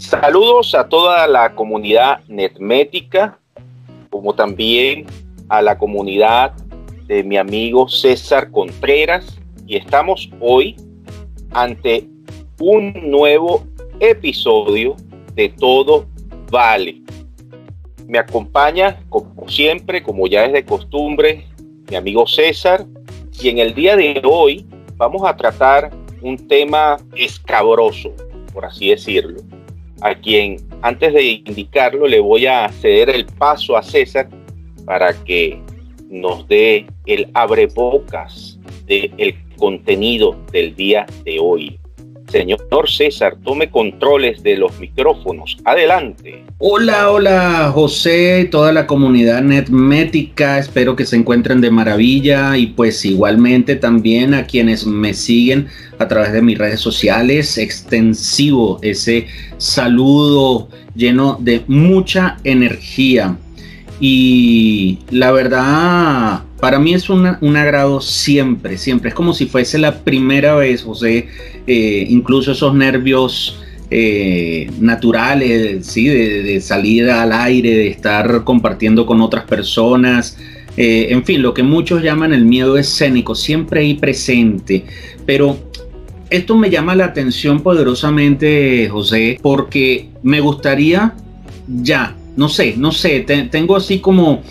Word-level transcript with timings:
Saludos 0.00 0.74
a 0.74 0.88
toda 0.88 1.26
la 1.26 1.54
comunidad 1.54 2.20
netmética, 2.26 3.38
como 4.08 4.34
también 4.34 5.04
a 5.50 5.60
la 5.60 5.76
comunidad 5.76 6.54
de 7.06 7.22
mi 7.22 7.36
amigo 7.36 7.86
César 7.86 8.50
Contreras. 8.50 9.38
Y 9.66 9.76
estamos 9.76 10.30
hoy 10.40 10.74
ante 11.50 12.08
un 12.58 12.94
nuevo 13.10 13.66
episodio 14.00 14.96
de 15.34 15.50
Todo 15.50 16.06
Vale. 16.50 17.02
Me 18.08 18.18
acompaña, 18.18 19.04
como 19.10 19.50
siempre, 19.50 20.02
como 20.02 20.26
ya 20.26 20.46
es 20.46 20.54
de 20.54 20.64
costumbre, 20.64 21.46
mi 21.90 21.96
amigo 21.96 22.26
César. 22.26 22.86
Y 23.38 23.50
en 23.50 23.58
el 23.58 23.74
día 23.74 23.96
de 23.96 24.22
hoy 24.24 24.66
vamos 24.96 25.28
a 25.28 25.36
tratar 25.36 25.90
un 26.22 26.48
tema 26.48 26.96
escabroso, 27.14 28.14
por 28.54 28.64
así 28.64 28.88
decirlo 28.88 29.42
a 30.00 30.14
quien 30.14 30.56
antes 30.82 31.12
de 31.12 31.22
indicarlo 31.22 32.06
le 32.06 32.20
voy 32.20 32.46
a 32.46 32.68
ceder 32.68 33.10
el 33.10 33.26
paso 33.26 33.76
a 33.76 33.82
César 33.82 34.28
para 34.84 35.12
que 35.24 35.60
nos 36.08 36.46
dé 36.48 36.86
el 37.06 37.30
abrebocas 37.34 38.58
del 38.86 39.36
contenido 39.56 40.36
del 40.52 40.74
día 40.74 41.06
de 41.24 41.38
hoy. 41.38 41.79
Señor 42.30 42.60
César, 42.88 43.36
tome 43.42 43.70
controles 43.70 44.42
de 44.42 44.56
los 44.56 44.78
micrófonos. 44.78 45.58
Adelante. 45.64 46.44
Hola, 46.58 47.10
hola 47.10 47.72
José, 47.74 48.48
toda 48.50 48.72
la 48.72 48.86
comunidad 48.86 49.42
netmética. 49.42 50.58
Espero 50.58 50.94
que 50.94 51.06
se 51.06 51.16
encuentren 51.16 51.60
de 51.60 51.70
maravilla 51.70 52.56
y 52.56 52.68
pues 52.68 53.04
igualmente 53.04 53.74
también 53.74 54.34
a 54.34 54.46
quienes 54.46 54.86
me 54.86 55.12
siguen 55.12 55.68
a 55.98 56.06
través 56.06 56.32
de 56.32 56.42
mis 56.42 56.56
redes 56.56 56.78
sociales. 56.78 57.58
Extensivo 57.58 58.78
ese 58.82 59.26
saludo 59.58 60.68
lleno 60.94 61.36
de 61.40 61.62
mucha 61.66 62.36
energía. 62.44 63.36
Y 63.98 65.00
la 65.10 65.32
verdad, 65.32 66.42
para 66.60 66.78
mí 66.78 66.94
es 66.94 67.08
un 67.08 67.26
agrado 67.56 68.00
siempre, 68.00 68.76
siempre. 68.76 69.08
Es 69.08 69.14
como 69.14 69.32
si 69.32 69.46
fuese 69.46 69.78
la 69.78 70.04
primera 70.04 70.54
vez, 70.54 70.82
José, 70.82 71.28
eh, 71.66 72.06
incluso 72.08 72.52
esos 72.52 72.74
nervios 72.74 73.60
eh, 73.90 74.70
naturales, 74.78 75.86
¿sí? 75.86 76.06
De, 76.06 76.42
de, 76.42 76.60
salir 76.60 77.10
al 77.10 77.32
aire, 77.32 77.70
de 77.70 77.88
estar 77.88 78.44
compartiendo 78.44 79.06
con 79.06 79.20
otras 79.22 79.44
personas. 79.44 80.36
Eh, 80.76 81.08
en 81.10 81.24
fin, 81.24 81.42
lo 81.42 81.54
que 81.54 81.62
muchos 81.62 82.02
llaman 82.02 82.32
el 82.32 82.44
miedo 82.44 82.76
escénico, 82.76 83.34
siempre 83.34 83.80
ahí 83.80 83.94
presente. 83.94 84.84
Pero 85.26 85.58
esto 86.28 86.56
me 86.56 86.70
llama 86.70 86.94
la 86.94 87.06
atención 87.06 87.60
poderosamente, 87.60 88.88
José, 88.88 89.38
porque 89.42 90.10
me 90.22 90.40
gustaría 90.40 91.14
ya, 91.82 92.16
no 92.36 92.48
sé, 92.48 92.74
no 92.76 92.92
sé, 92.92 93.20
tengo 93.50 93.76
así 93.76 93.98
como 93.98 94.42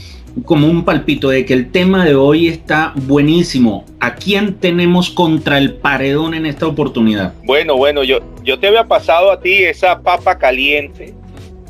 como 0.45 0.67
un 0.67 0.85
palpito 0.85 1.29
de 1.29 1.45
que 1.45 1.53
el 1.53 1.71
tema 1.71 2.05
de 2.05 2.15
hoy 2.15 2.47
está 2.47 2.93
buenísimo. 2.95 3.85
¿A 3.99 4.15
quién 4.15 4.55
tenemos 4.55 5.09
contra 5.09 5.57
el 5.57 5.75
paredón 5.75 6.33
en 6.33 6.45
esta 6.45 6.67
oportunidad? 6.67 7.33
Bueno, 7.43 7.75
bueno, 7.77 8.03
yo, 8.03 8.19
yo 8.43 8.59
te 8.59 8.67
había 8.67 8.87
pasado 8.87 9.31
a 9.31 9.39
ti 9.39 9.53
esa 9.63 10.01
papa 10.01 10.37
caliente 10.37 11.13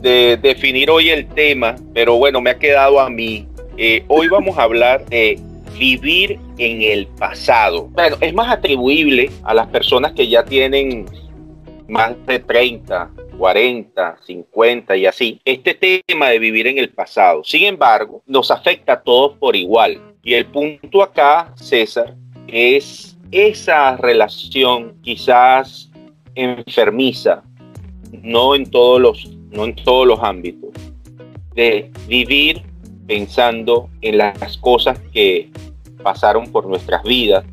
de 0.01 0.37
definir 0.41 0.89
hoy 0.89 1.09
el 1.09 1.27
tema, 1.27 1.75
pero 1.93 2.15
bueno, 2.15 2.41
me 2.41 2.51
ha 2.51 2.57
quedado 2.57 2.99
a 2.99 3.09
mí. 3.09 3.47
Eh, 3.77 4.03
hoy 4.07 4.27
vamos 4.27 4.57
a 4.57 4.63
hablar 4.63 5.05
de 5.05 5.39
vivir 5.77 6.39
en 6.57 6.81
el 6.81 7.07
pasado. 7.07 7.87
Bueno, 7.93 8.17
es 8.19 8.33
más 8.33 8.51
atribuible 8.51 9.31
a 9.43 9.53
las 9.53 9.67
personas 9.67 10.11
que 10.13 10.27
ya 10.27 10.43
tienen 10.43 11.05
más 11.87 12.13
de 12.27 12.39
30, 12.39 13.09
40, 13.39 14.17
50 14.21 14.97
y 14.97 15.05
así, 15.05 15.39
este 15.45 15.73
tema 16.05 16.29
de 16.29 16.39
vivir 16.39 16.67
en 16.67 16.77
el 16.77 16.89
pasado. 16.89 17.41
Sin 17.45 17.63
embargo, 17.63 18.21
nos 18.27 18.51
afecta 18.51 18.93
a 18.93 19.01
todos 19.01 19.37
por 19.37 19.55
igual. 19.55 20.01
Y 20.21 20.33
el 20.33 20.45
punto 20.45 21.01
acá, 21.01 21.53
César, 21.55 22.15
es 22.47 23.17
esa 23.31 23.95
relación 23.95 24.97
quizás 25.01 25.89
enfermiza, 26.35 27.41
no 28.11 28.55
en 28.55 28.69
todos 28.69 28.99
los, 28.99 29.29
no 29.51 29.63
en 29.63 29.75
todos 29.75 30.05
los 30.05 30.19
ámbitos, 30.21 30.71
de 31.55 31.89
vivir 32.07 32.61
pensando 33.07 33.89
en 34.01 34.17
las 34.17 34.57
cosas 34.57 34.99
que 35.13 35.49
pasaron 36.03 36.51
por 36.51 36.65
nuestras 36.65 37.03
vidas 37.03 37.45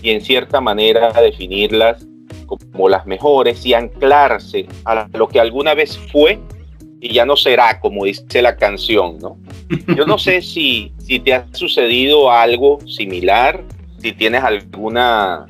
y 0.00 0.10
en 0.10 0.20
cierta 0.20 0.60
manera 0.60 1.12
definirlas 1.12 2.06
como 2.46 2.88
las 2.88 3.06
mejores 3.06 3.64
y 3.64 3.74
anclarse 3.74 4.66
a 4.84 5.08
lo 5.12 5.28
que 5.28 5.40
alguna 5.40 5.74
vez 5.74 5.98
fue 6.12 6.40
y 7.00 7.12
ya 7.12 7.26
no 7.26 7.36
será, 7.36 7.80
como 7.80 8.06
dice 8.06 8.40
la 8.40 8.56
canción, 8.56 9.18
¿no? 9.18 9.36
Yo 9.94 10.06
no 10.06 10.18
sé 10.18 10.40
si, 10.40 10.92
si 10.98 11.18
te 11.18 11.34
ha 11.34 11.46
sucedido 11.52 12.30
algo 12.30 12.78
similar, 12.86 13.62
si 13.98 14.12
tienes 14.12 14.42
alguna 14.42 15.46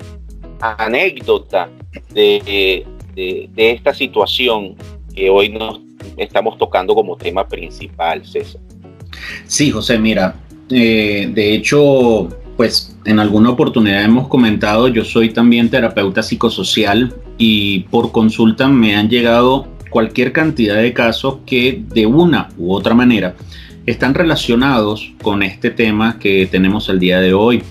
anécdota 0.61 1.69
de, 2.13 2.85
de, 3.15 3.49
esta 3.57 3.95
situación 3.95 4.75
que 5.15 5.31
hoy 5.31 5.49
nos 5.49 5.81
estamos 6.17 6.59
tocando 6.59 6.95
como 6.95 7.17
tema 7.17 7.47
principal, 7.47 8.25
César. 8.27 8.61
Sí, 9.47 9.71
José, 9.71 9.99
mira, 9.99 10.35
eh, 10.71 11.29
de 11.33 11.55
hecho, 11.55 12.29
pues 12.57 12.94
en 13.05 13.19
alguna 13.19 13.51
oportunidad 13.51 14.03
hemos 14.03 14.29
comentado, 14.29 14.89
yo 14.89 15.05
soy 15.05 15.31
también 15.31 15.69
terapeuta 15.69 16.23
psicosocial 16.23 17.15
y 17.39 17.81
por 17.91 18.13
consulta 18.13 18.69
me 18.69 18.97
han 18.97 19.09
llegado 19.09 19.69
cualquier 19.91 20.33
cantidad 20.33 20.77
de 20.77 20.93
casos 20.93 21.39
que 21.47 21.83
de 21.93 22.07
una 22.07 22.49
u 22.59 22.73
otra 22.73 22.95
manera 22.95 23.37
están 23.87 24.15
relacionados 24.15 25.13
con 25.23 25.43
este 25.43 25.71
tema 25.71 26.19
que 26.19 26.47
tenemos 26.47 26.89
el 26.89 26.99
día 26.99 27.21
de 27.21 27.35
hoy, 27.35 27.63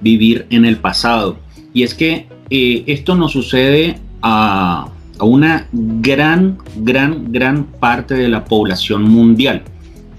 vivir 0.00 0.46
en 0.50 0.64
el 0.64 0.76
pasado. 0.76 1.38
Y 1.72 1.84
es 1.84 1.94
que 1.94 2.26
eh, 2.50 2.82
esto 2.86 3.14
nos 3.14 3.32
sucede 3.32 3.98
a, 4.20 4.88
a 5.18 5.24
una 5.24 5.68
gran, 5.72 6.58
gran, 6.76 7.30
gran 7.30 7.64
parte 7.64 8.14
de 8.14 8.28
la 8.28 8.44
población 8.44 9.04
mundial, 9.04 9.62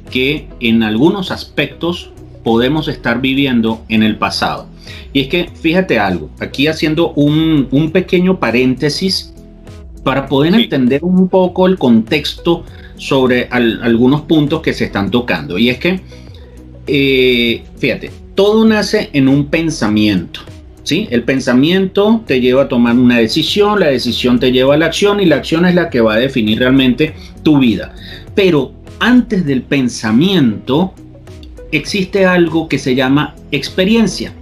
que 0.10 0.48
en 0.62 0.84
algunos 0.84 1.32
aspectos 1.32 2.12
podemos 2.44 2.88
estar 2.88 3.22
viviendo 3.22 3.84
en 3.90 4.04
el 4.04 4.18
pasado. 4.18 4.68
Y 5.14 5.22
es 5.22 5.28
que 5.28 5.50
fíjate 5.54 6.00
algo, 6.00 6.30
aquí 6.40 6.68
haciendo 6.68 7.12
un, 7.14 7.92
pequeño 7.92 8.40
paréntesis 8.40 9.34
para 10.04 10.28
poder 10.28 10.56
entender 10.56 11.04
un 11.04 11.28
poco 11.28 11.68
el 11.68 11.78
contexto 11.78 12.64
sobre 12.96 13.48
algunos 13.52 14.22
puntos 14.22 14.62
que 14.62 14.74
se 14.74 14.86
están 14.86 15.12
tocando. 15.12 15.58
Y 15.58 15.70
es 15.70 15.78
que, 15.78 16.00
eh, 16.88 17.64
fíjate, 17.78 18.12
todo 18.36 18.66
nace 18.66 19.10
en 19.14 19.28
un 19.28 19.46
pensamiento. 19.48 20.42
¿sí? 20.84 21.08
El 21.12 21.24
pensamiento 21.24 22.24
te 22.26 22.40
lleva 22.40 22.64
a 22.64 22.68
tomar 22.68 22.96
una 22.96 23.18
decisión, 23.18 23.80
la 23.80 23.88
decisión 23.88 24.40
te 24.40 24.52
lleva 24.52 24.76
a 24.76 24.78
la 24.78 24.88
acción 24.88 25.20
y 25.20 25.26
la 25.26 25.38
acción 25.38 25.66
es 25.66 25.76
la 25.76 25.90
que 25.90 26.02
va 26.02 26.16
a 26.16 26.20
definir 26.20 26.60
realmente 26.60 27.14
tu 27.44 27.60
vida. 27.60 27.94
Pero 28.34 28.74
antes 29.00 29.46
del 29.46 29.64
pensamiento 29.64 30.94
existe 31.72 32.26
algo 32.26 32.68
que 32.68 32.80
se 32.80 32.96
llama 32.96 33.36
experiencia. 33.52 34.34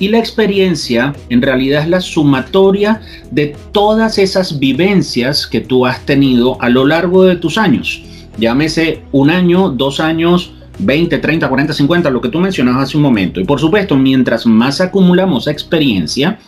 Y 0.00 0.08
la 0.08 0.18
experiencia 0.18 1.14
en 1.28 1.42
realidad 1.42 1.82
es 1.82 1.88
la 1.88 2.00
sumatoria 2.00 3.00
de 3.30 3.56
todas 3.72 4.18
esas 4.18 4.58
vivencias 4.60 5.46
que 5.46 5.60
tú 5.60 5.86
has 5.86 6.06
tenido 6.06 6.60
a 6.62 6.68
lo 6.68 6.86
largo 6.86 7.24
de 7.24 7.36
tus 7.36 7.58
años. 7.58 8.02
Llámese 8.38 9.02
un 9.10 9.30
año, 9.30 9.70
dos 9.70 9.98
años, 9.98 10.52
20, 10.78 11.18
30, 11.18 11.48
40, 11.48 11.72
50, 11.72 12.10
lo 12.10 12.20
que 12.20 12.28
tú 12.28 12.38
mencionabas 12.38 12.84
hace 12.84 12.96
un 12.96 13.02
momento. 13.02 13.40
Y 13.40 13.44
por 13.44 13.58
supuesto, 13.58 13.96
mientras 13.96 14.46
más 14.46 14.80
acumulamos 14.80 15.48
experiencia, 15.48 16.38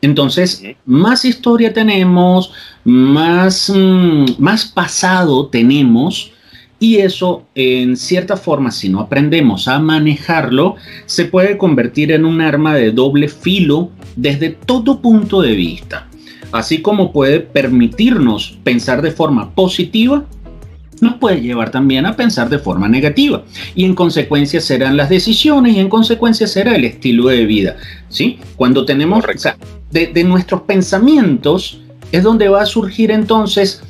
entonces 0.00 0.62
más 0.84 1.24
historia 1.24 1.72
tenemos, 1.72 2.52
más, 2.84 3.72
mm, 3.74 4.24
más 4.38 4.64
pasado 4.66 5.46
tenemos 5.46 6.32
y 6.80 6.98
eso, 6.98 7.44
en 7.54 7.96
cierta 7.96 8.36
forma, 8.36 8.70
si 8.70 8.88
no 8.88 9.00
aprendemos 9.00 9.66
a 9.66 9.80
manejarlo, 9.80 10.76
se 11.06 11.24
puede 11.24 11.58
convertir 11.58 12.12
en 12.12 12.24
un 12.24 12.40
arma 12.40 12.74
de 12.74 12.92
doble 12.92 13.28
filo 13.28 13.90
desde 14.14 14.50
todo 14.50 15.00
punto 15.00 15.42
de 15.42 15.54
vista. 15.54 16.08
Así 16.52 16.80
como 16.80 17.12
puede 17.12 17.40
permitirnos 17.40 18.58
pensar 18.62 19.02
de 19.02 19.10
forma 19.10 19.54
positiva, 19.54 20.24
nos 21.00 21.14
puede 21.16 21.40
llevar 21.40 21.70
también 21.70 22.06
a 22.06 22.16
pensar 22.16 22.48
de 22.48 22.58
forma 22.58 22.88
negativa. 22.88 23.42
Y 23.74 23.84
en 23.84 23.94
consecuencia 23.94 24.60
serán 24.60 24.96
las 24.96 25.08
decisiones 25.08 25.76
y 25.76 25.80
en 25.80 25.88
consecuencia 25.88 26.46
será 26.46 26.76
el 26.76 26.84
estilo 26.84 27.26
de 27.28 27.44
vida. 27.44 27.76
¿sí? 28.08 28.38
Cuando 28.56 28.84
tenemos, 28.84 29.24
de, 29.90 30.06
de 30.06 30.24
nuestros 30.24 30.62
pensamientos, 30.62 31.80
es 32.12 32.22
donde 32.22 32.48
va 32.48 32.62
a 32.62 32.66
surgir 32.66 33.10
entonces 33.10 33.82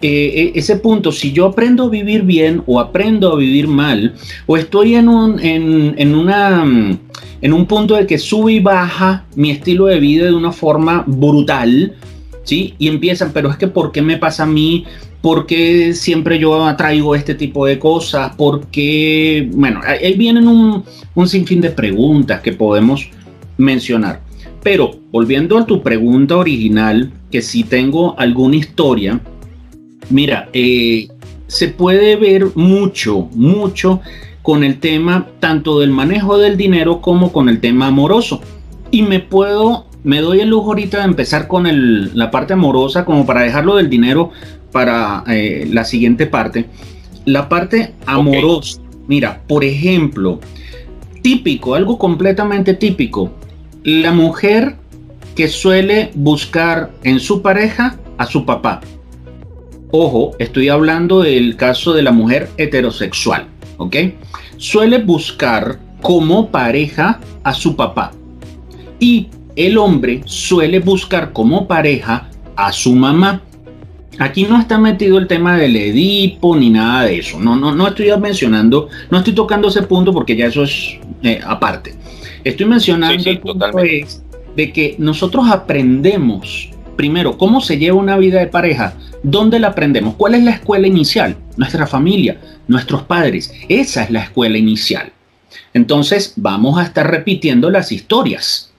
eh, 0.00 0.52
ese 0.54 0.76
punto, 0.76 1.10
si 1.10 1.32
yo 1.32 1.46
aprendo 1.46 1.84
a 1.84 1.88
vivir 1.88 2.22
bien 2.22 2.62
o 2.66 2.78
aprendo 2.78 3.32
a 3.32 3.36
vivir 3.36 3.66
mal, 3.66 4.14
o 4.46 4.56
estoy 4.56 4.94
en 4.94 5.08
un, 5.08 5.40
en, 5.40 6.14
una, 6.14 6.64
en 7.40 7.52
un 7.52 7.66
punto 7.66 7.96
de 7.96 8.06
que 8.06 8.18
sube 8.18 8.52
y 8.52 8.60
baja 8.60 9.24
mi 9.34 9.50
estilo 9.50 9.86
de 9.86 9.98
vida 9.98 10.26
de 10.26 10.34
una 10.34 10.52
forma 10.52 11.04
brutal, 11.06 11.94
¿sí? 12.44 12.74
Y 12.78 12.88
empiezan, 12.88 13.32
pero 13.32 13.50
es 13.50 13.56
que 13.56 13.68
¿por 13.68 13.90
qué 13.92 14.02
me 14.02 14.16
pasa 14.16 14.44
a 14.44 14.46
mí 14.46 14.84
¿Por 15.20 15.46
qué 15.46 15.94
siempre 15.94 16.38
yo 16.38 16.64
atraigo 16.64 17.16
este 17.16 17.34
tipo 17.34 17.66
de 17.66 17.78
cosas? 17.78 18.36
¿Por 18.36 18.68
qué? 18.68 19.48
Bueno, 19.52 19.80
ahí 19.84 20.16
vienen 20.16 20.46
un, 20.46 20.84
un 21.14 21.28
sinfín 21.28 21.60
de 21.60 21.70
preguntas 21.70 22.40
que 22.40 22.52
podemos 22.52 23.10
mencionar. 23.56 24.22
Pero 24.62 24.92
volviendo 25.10 25.58
a 25.58 25.66
tu 25.66 25.82
pregunta 25.82 26.36
original, 26.36 27.12
que 27.32 27.42
si 27.42 27.64
tengo 27.64 28.18
alguna 28.18 28.56
historia, 28.56 29.20
mira, 30.10 30.48
eh, 30.52 31.08
se 31.46 31.68
puede 31.68 32.16
ver 32.16 32.48
mucho, 32.54 33.28
mucho 33.32 34.00
con 34.42 34.64
el 34.64 34.78
tema 34.78 35.26
tanto 35.40 35.80
del 35.80 35.90
manejo 35.90 36.38
del 36.38 36.56
dinero 36.56 37.00
como 37.00 37.32
con 37.32 37.48
el 37.48 37.60
tema 37.60 37.88
amoroso. 37.88 38.40
Y 38.90 39.02
me 39.02 39.20
puedo, 39.20 39.86
me 40.04 40.20
doy 40.20 40.40
el 40.40 40.48
lujo 40.48 40.68
ahorita 40.68 40.98
de 40.98 41.04
empezar 41.04 41.48
con 41.48 41.66
la 42.16 42.30
parte 42.30 42.54
amorosa 42.54 43.04
como 43.04 43.26
para 43.26 43.42
dejarlo 43.42 43.76
del 43.76 43.90
dinero 43.90 44.30
para 44.72 45.24
eh, 45.26 45.68
la 45.70 45.84
siguiente 45.84 46.26
parte. 46.26 46.66
La 47.24 47.48
parte 47.48 47.94
amorosa, 48.06 48.80
mira, 49.06 49.42
por 49.46 49.64
ejemplo, 49.64 50.40
típico, 51.22 51.74
algo 51.74 51.98
completamente 51.98 52.74
típico, 52.74 53.32
la 53.82 54.12
mujer 54.12 54.76
que 55.34 55.48
suele 55.48 56.10
buscar 56.14 56.90
en 57.04 57.20
su 57.20 57.42
pareja 57.42 57.98
a 58.16 58.26
su 58.26 58.44
papá. 58.46 58.80
Ojo, 59.90 60.32
estoy 60.38 60.68
hablando 60.68 61.22
del 61.22 61.56
caso 61.56 61.94
de 61.94 62.02
la 62.02 62.12
mujer 62.12 62.50
heterosexual, 62.58 63.46
¿ok? 63.78 63.96
Suele 64.58 64.98
buscar 64.98 65.78
como 66.02 66.50
pareja 66.50 67.20
a 67.42 67.54
su 67.54 67.74
papá. 67.74 68.12
Y 69.00 69.28
el 69.56 69.78
hombre 69.78 70.20
suele 70.26 70.80
buscar 70.80 71.32
como 71.32 71.66
pareja 71.66 72.28
a 72.54 72.70
su 72.70 72.94
mamá. 72.94 73.42
Aquí 74.18 74.44
no 74.44 74.60
está 74.60 74.76
metido 74.76 75.16
el 75.16 75.26
tema 75.26 75.56
del 75.56 75.74
Edipo 75.76 76.54
ni 76.54 76.68
nada 76.68 77.04
de 77.04 77.20
eso. 77.20 77.40
No, 77.40 77.56
no, 77.56 77.74
no 77.74 77.88
estoy 77.88 78.10
mencionando, 78.20 78.88
no 79.10 79.18
estoy 79.18 79.32
tocando 79.32 79.68
ese 79.68 79.82
punto 79.82 80.12
porque 80.12 80.36
ya 80.36 80.46
eso 80.46 80.64
es 80.64 80.98
eh, 81.22 81.40
aparte. 81.42 81.94
Estoy 82.44 82.66
mencionando 82.66 83.30
el 83.30 83.38
punto 83.38 83.66
de 84.54 84.72
que 84.72 84.96
nosotros 84.98 85.48
aprendemos 85.48 86.70
primero 86.98 87.38
cómo 87.38 87.62
se 87.62 87.78
lleva 87.78 87.96
una 87.96 88.18
vida 88.18 88.40
de 88.40 88.48
pareja 88.48 88.92
¿Dónde 89.22 89.58
la 89.58 89.68
aprendemos? 89.68 90.14
¿Cuál 90.14 90.36
es 90.36 90.44
la 90.44 90.52
escuela 90.52 90.86
inicial? 90.86 91.36
Nuestra 91.56 91.86
familia, 91.86 92.40
nuestros 92.68 93.02
padres. 93.02 93.52
Esa 93.68 94.04
es 94.04 94.10
la 94.10 94.20
escuela 94.20 94.58
inicial. 94.58 95.12
Entonces 95.74 96.34
vamos 96.36 96.78
a 96.78 96.84
estar 96.84 97.10
repitiendo 97.10 97.68
las 97.70 97.90
historias. 97.90 98.72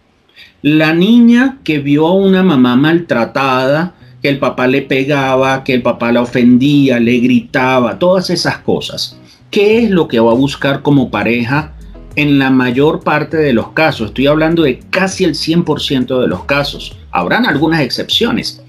La 0.61 0.93
niña 0.93 1.57
que 1.63 1.79
vio 1.79 2.07
a 2.07 2.13
una 2.13 2.41
mamá 2.41 2.77
maltratada, 2.77 3.95
que 4.21 4.29
el 4.29 4.39
papá 4.39 4.67
le 4.67 4.81
pegaba, 4.81 5.63
que 5.63 5.73
el 5.73 5.81
papá 5.81 6.11
la 6.11 6.21
ofendía, 6.21 6.99
le 6.99 7.19
gritaba, 7.19 7.99
todas 7.99 8.29
esas 8.29 8.59
cosas. 8.59 9.17
¿Qué 9.51 9.83
es 9.83 9.89
lo 9.89 10.07
que 10.07 10.19
va 10.19 10.31
a 10.31 10.35
buscar 10.35 10.81
como 10.81 11.11
pareja 11.11 11.73
en 12.15 12.39
la 12.39 12.49
mayor 12.49 13.01
parte 13.01 13.37
de 13.37 13.51
los 13.51 13.71
casos? 13.71 14.09
Estoy 14.09 14.27
hablando 14.27 14.63
de 14.63 14.79
casi 14.89 15.25
el 15.25 15.33
100% 15.33 16.21
de 16.21 16.27
los 16.27 16.45
casos. 16.45 16.95
Habrán 17.11 17.45
algunas 17.45 17.81
excepciones, 17.81 18.61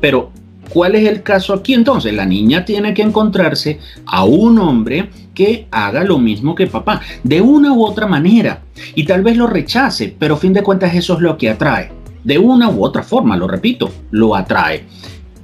pero 0.00 0.32
¿Cuál 0.68 0.94
es 0.96 1.08
el 1.08 1.22
caso 1.22 1.54
aquí 1.54 1.74
entonces? 1.74 2.12
La 2.14 2.24
niña 2.24 2.64
tiene 2.64 2.94
que 2.94 3.02
encontrarse 3.02 3.78
a 4.06 4.24
un 4.24 4.58
hombre 4.58 5.10
que 5.34 5.66
haga 5.70 6.04
lo 6.04 6.18
mismo 6.18 6.54
que 6.54 6.66
papá, 6.66 7.00
de 7.22 7.40
una 7.40 7.72
u 7.72 7.84
otra 7.84 8.06
manera. 8.06 8.62
Y 8.94 9.04
tal 9.04 9.22
vez 9.22 9.36
lo 9.36 9.46
rechace, 9.46 10.14
pero 10.18 10.34
a 10.34 10.38
fin 10.38 10.52
de 10.52 10.62
cuentas 10.62 10.94
eso 10.94 11.14
es 11.14 11.20
lo 11.20 11.36
que 11.36 11.50
atrae. 11.50 11.92
De 12.24 12.38
una 12.38 12.70
u 12.70 12.84
otra 12.84 13.02
forma, 13.02 13.36
lo 13.36 13.46
repito, 13.46 13.90
lo 14.10 14.34
atrae. 14.34 14.84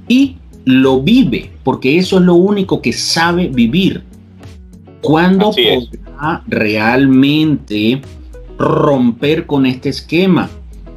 Y 0.07 0.37
lo 0.65 1.01
vive, 1.01 1.51
porque 1.63 1.97
eso 1.97 2.17
es 2.17 2.23
lo 2.23 2.35
único 2.35 2.81
que 2.81 2.93
sabe 2.93 3.47
vivir. 3.47 4.03
¿Cuándo 5.01 5.51
podrá 5.51 6.43
realmente 6.47 8.01
romper 8.57 9.45
con 9.45 9.65
este 9.65 9.89
esquema? 9.89 10.49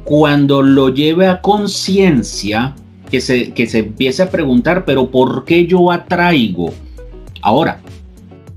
Cuando 0.05 0.61
lo 0.61 0.89
lleve 0.89 1.27
a 1.27 1.41
conciencia 1.41 2.75
que 3.09 3.19
se, 3.21 3.53
que 3.53 3.65
se 3.67 3.79
empiece 3.79 4.21
a 4.21 4.29
preguntar, 4.29 4.85
pero 4.85 5.09
¿por 5.09 5.45
qué 5.45 5.65
yo 5.65 5.91
atraigo? 5.91 6.73
Ahora, 7.41 7.79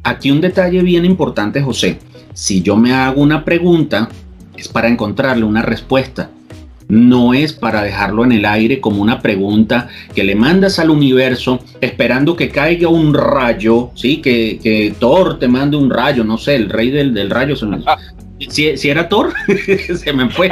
aquí 0.03 0.31
un 0.31 0.41
detalle 0.43 0.83
bien 0.83 1.05
importante, 1.05 1.63
José. 1.63 1.99
Si 2.35 2.63
yo 2.63 2.77
me 2.77 2.93
hago 2.93 3.21
una 3.23 3.45
pregunta, 3.45 4.11
es 4.57 4.69
para 4.69 4.89
encontrarle 4.89 5.45
una 5.45 5.63
respuesta. 5.63 6.31
No 6.89 7.35
es 7.35 7.53
para 7.53 7.83
dejarlo 7.83 8.25
en 8.25 8.33
el 8.33 8.45
aire 8.45 8.81
como 8.81 9.03
una 9.03 9.21
pregunta 9.21 9.89
que 10.15 10.25
le 10.25 10.35
mandas 10.35 10.79
al 10.79 10.91
universo 10.91 11.61
esperando 11.81 12.37
que 12.37 12.49
caiga 12.49 12.89
un 12.89 13.13
rayo, 13.13 13.91
¿sí? 13.95 14.19
Que, 14.19 14.59
que 14.63 14.95
Thor 14.99 15.39
te 15.39 15.49
mande 15.49 15.77
un 15.77 15.91
rayo, 15.91 16.25
no 16.25 16.39
sé, 16.39 16.57
el 16.57 16.71
rey 16.71 16.91
del, 16.91 17.13
del 17.13 17.29
rayo 17.29 17.57
se 17.57 17.67
me, 17.67 17.79
si, 18.49 18.89
era 18.89 19.09
Thor, 19.09 19.33
se 19.97 20.13
me 20.13 20.31
fue. 20.31 20.51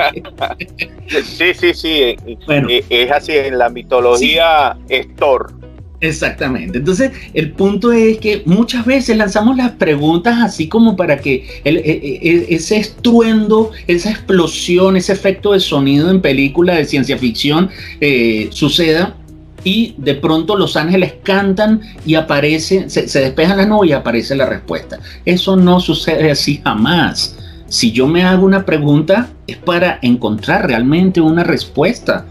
sí, 1.08 1.54
sí, 1.54 1.74
sí. 1.74 1.88
Eh, 2.02 2.18
eh, 2.48 2.84
es 2.90 3.10
así, 3.10 3.32
en 3.32 3.58
la 3.58 3.68
mitología 3.68 4.76
es 4.88 5.14
Thor. 5.16 5.52
Exactamente. 6.00 6.78
Entonces, 6.78 7.12
el 7.32 7.52
punto 7.52 7.90
es 7.92 8.18
que 8.18 8.42
muchas 8.44 8.84
veces 8.84 9.16
lanzamos 9.16 9.56
las 9.56 9.72
preguntas 9.72 10.36
así 10.42 10.68
como 10.68 10.94
para 10.94 11.18
que 11.18 11.46
e, 11.64 11.70
e, 11.70 12.54
ese 12.54 12.76
estruendo, 12.76 13.70
esa 13.86 14.10
explosión, 14.10 14.96
ese 14.96 15.12
efecto 15.12 15.52
de 15.52 15.60
sonido 15.60 16.10
en 16.10 16.20
película 16.20 16.74
de 16.74 16.84
ciencia 16.84 17.16
ficción 17.16 17.70
eh, 18.00 18.48
suceda 18.50 19.16
y 19.64 19.94
de 19.96 20.14
pronto 20.14 20.56
los 20.56 20.76
ángeles 20.76 21.14
cantan 21.22 21.80
y 22.04 22.14
aparece, 22.14 22.90
se, 22.90 23.08
se 23.08 23.20
despejan 23.20 23.56
las 23.56 23.66
nubes 23.66 23.90
y 23.90 23.92
aparece 23.94 24.36
la 24.36 24.46
respuesta. 24.46 25.00
Eso 25.24 25.56
no 25.56 25.80
sucede 25.80 26.30
así 26.30 26.60
jamás. 26.62 27.36
Si 27.76 27.92
yo 27.92 28.06
me 28.06 28.22
hago 28.22 28.46
una 28.46 28.64
pregunta 28.64 29.28
es 29.46 29.58
para 29.58 29.98
encontrar 30.00 30.66
realmente 30.66 31.20
una 31.20 31.44
respuesta. 31.44 32.24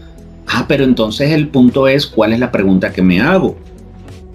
Ah, 0.48 0.64
pero 0.66 0.82
entonces 0.82 1.30
el 1.30 1.46
punto 1.46 1.86
es 1.86 2.04
cuál 2.04 2.32
es 2.32 2.40
la 2.40 2.50
pregunta 2.50 2.92
que 2.92 3.00
me 3.00 3.20
hago. 3.20 3.56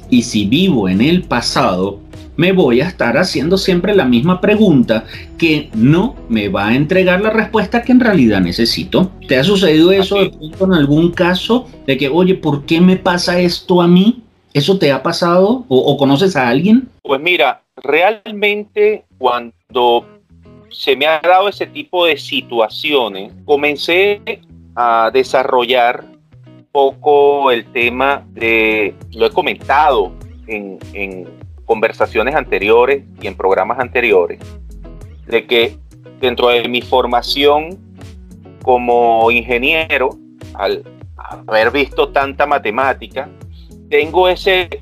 Y 0.09 0.23
si 0.23 0.45
vivo 0.45 0.87
en 0.87 1.01
el 1.01 1.23
pasado, 1.23 1.99
me 2.37 2.53
voy 2.53 2.79
a 2.79 2.87
estar 2.87 3.17
haciendo 3.17 3.57
siempre 3.57 3.93
la 3.93 4.05
misma 4.05 4.39
pregunta 4.39 5.03
que 5.37 5.69
no 5.73 6.15
me 6.29 6.47
va 6.47 6.69
a 6.69 6.75
entregar 6.75 7.19
la 7.19 7.31
respuesta 7.31 7.81
que 7.81 7.91
en 7.91 7.99
realidad 7.99 8.39
necesito. 8.39 9.11
¿Te 9.27 9.37
ha 9.37 9.43
sucedido 9.43 9.91
eso 9.91 10.15
de 10.15 10.29
pronto 10.29 10.63
en 10.63 10.73
algún 10.75 11.11
caso 11.11 11.67
de 11.87 11.97
que, 11.97 12.07
oye, 12.07 12.35
¿por 12.35 12.63
qué 12.65 12.79
me 12.79 12.95
pasa 12.95 13.37
esto 13.37 13.81
a 13.81 13.87
mí? 13.89 14.23
¿Eso 14.53 14.79
te 14.79 14.93
ha 14.93 15.03
pasado 15.03 15.65
o, 15.67 15.77
o 15.77 15.97
conoces 15.97 16.37
a 16.37 16.47
alguien? 16.47 16.87
Pues 17.03 17.19
mira, 17.19 17.63
realmente 17.75 19.03
cuando 19.17 20.05
se 20.71 20.95
me 20.95 21.05
ha 21.05 21.19
dado 21.19 21.49
ese 21.49 21.67
tipo 21.67 22.05
de 22.05 22.17
situaciones, 22.17 23.33
comencé 23.45 24.21
a 24.75 25.11
desarrollar 25.13 26.05
poco 26.71 27.51
el 27.51 27.65
tema 27.65 28.25
de, 28.29 28.95
lo 29.11 29.25
he 29.25 29.29
comentado 29.31 30.13
en, 30.47 30.79
en 30.93 31.27
conversaciones 31.65 32.35
anteriores 32.35 33.03
y 33.21 33.27
en 33.27 33.35
programas 33.35 33.79
anteriores, 33.79 34.39
de 35.27 35.45
que 35.45 35.77
dentro 36.19 36.49
de 36.49 36.67
mi 36.67 36.81
formación 36.81 37.77
como 38.61 39.29
ingeniero, 39.31 40.17
al 40.53 40.83
haber 41.47 41.71
visto 41.71 42.09
tanta 42.09 42.45
matemática, 42.45 43.29
tengo 43.89 44.29
ese, 44.29 44.81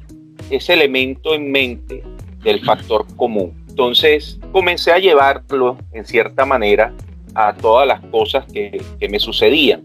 ese 0.49 0.73
elemento 0.73 1.33
en 1.33 1.51
mente 1.51 2.03
del 2.43 2.63
factor 2.63 3.05
común. 3.15 3.58
Entonces 3.79 4.37
comencé 4.51 4.91
a 4.91 4.99
llevarlo 4.99 5.77
en 5.93 6.05
cierta 6.05 6.43
manera 6.43 6.93
a 7.33 7.53
todas 7.53 7.87
las 7.87 8.01
cosas 8.07 8.43
que, 8.51 8.83
me 9.09 9.19
sucedían. 9.21 9.83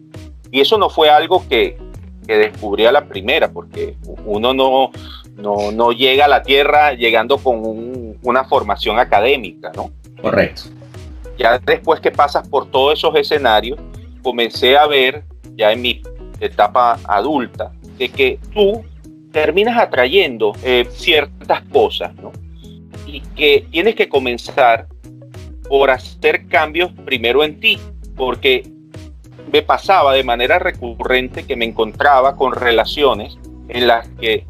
Y 0.50 0.60
eso 0.60 0.78
no 0.78 0.90
fue 0.90 1.10
algo 1.10 1.46
que, 1.48 1.78
que 2.26 2.36
descubrí 2.36 2.86
a 2.86 2.90
la 2.90 3.06
primera, 3.06 3.52
porque 3.52 3.96
uno 4.24 4.52
no, 4.52 4.90
no, 5.36 5.92
llega 5.92 6.24
a 6.24 6.28
la 6.28 6.42
Tierra 6.42 6.94
llegando 6.94 7.38
con 7.38 8.16
una 8.20 8.44
formación 8.46 8.98
académica, 8.98 9.70
¿no? 9.76 9.92
Correcto. 10.20 10.62
Ya 11.38 11.60
después 11.60 12.00
que 12.00 12.10
pasas 12.10 12.48
por 12.48 12.68
todos 12.72 12.98
esos 12.98 13.14
escenarios, 13.14 13.78
comencé 14.24 14.76
a 14.76 14.88
ver, 14.88 15.22
ya 15.56 15.70
en 15.70 15.82
mi 15.82 16.02
etapa 16.40 16.98
adulta, 17.04 17.70
de 17.96 18.08
que 18.08 18.40
tú 18.52 18.84
terminas 19.30 19.78
atrayendo 19.78 20.52
eh, 20.64 20.84
ciertas 20.90 21.62
cosas, 21.70 22.12
¿no? 22.16 22.32
Y 23.06 23.20
que 23.36 23.66
tienes 23.70 23.94
que 23.94 24.08
comenzar 24.08 24.88
por 25.68 25.90
hacer 25.90 26.46
cambios 26.46 26.92
primero 27.04 27.42
en 27.42 27.58
ti, 27.58 27.78
porque 28.16 28.70
me 29.52 29.62
pasaba 29.62 30.14
de 30.14 30.24
manera 30.24 30.58
recurrente 30.58 31.44
que 31.44 31.56
me 31.56 31.64
encontraba 31.64 32.36
con 32.36 32.52
relaciones 32.52 33.38
en 33.68 33.86
las 33.86 34.08
que, 34.20 34.46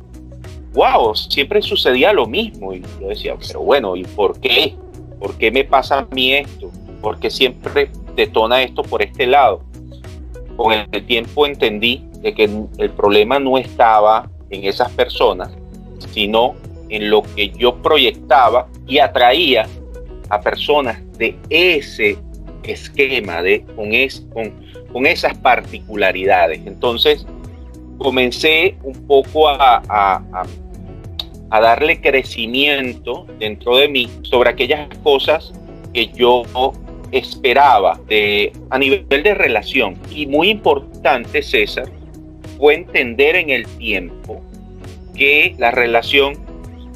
wow, 0.72 1.14
siempre 1.14 1.62
sucedía 1.62 2.12
lo 2.12 2.26
mismo. 2.26 2.72
Y 2.72 2.82
yo 3.00 3.08
decía, 3.08 3.36
pero 3.46 3.60
bueno, 3.60 3.96
¿y 3.96 4.04
por 4.04 4.40
qué? 4.40 4.74
¿Por 5.18 5.36
qué 5.36 5.50
me 5.50 5.64
pasa 5.64 6.00
a 6.00 6.14
mí 6.14 6.34
esto? 6.34 6.70
¿Por 7.00 7.18
qué 7.18 7.30
siempre 7.30 7.90
detona 8.16 8.62
esto 8.62 8.82
por 8.82 9.02
este 9.02 9.26
lado? 9.26 9.62
Con 10.56 10.72
el 10.72 11.06
tiempo 11.06 11.46
entendí 11.46 12.04
de 12.20 12.34
que 12.34 12.44
el 12.78 12.90
problema 12.90 13.38
no 13.38 13.58
estaba 13.58 14.30
en 14.50 14.64
esas 14.64 14.90
personas, 14.92 15.50
sino 16.12 16.54
en 16.88 17.10
lo 17.10 17.22
que 17.22 17.50
yo 17.50 17.76
proyectaba 17.76 18.68
y 18.86 18.98
atraía 18.98 19.66
a 20.28 20.40
personas 20.40 21.00
de 21.18 21.36
ese 21.50 22.16
esquema, 22.62 23.42
de, 23.42 23.62
con, 23.76 23.92
es, 23.92 24.26
con, 24.32 24.52
con 24.92 25.06
esas 25.06 25.36
particularidades. 25.38 26.60
Entonces, 26.66 27.26
comencé 27.98 28.76
un 28.82 29.06
poco 29.06 29.48
a, 29.48 29.82
a, 29.88 31.60
darle 31.60 32.00
crecimiento 32.00 33.26
dentro 33.38 33.76
de 33.76 33.88
mí 33.88 34.10
sobre 34.22 34.50
aquellas 34.50 34.88
cosas 35.04 35.52
que 35.92 36.08
yo 36.08 36.42
esperaba 37.12 38.00
de, 38.08 38.52
a 38.70 38.78
nivel 38.78 39.06
de 39.08 39.34
relación. 39.34 39.96
Y 40.10 40.26
muy 40.26 40.50
importante, 40.50 41.42
César, 41.42 41.88
fue 42.58 42.74
entender 42.74 43.36
en 43.36 43.50
el 43.50 43.66
tiempo 43.78 44.42
que 45.14 45.54
la 45.58 45.70
relación, 45.70 46.43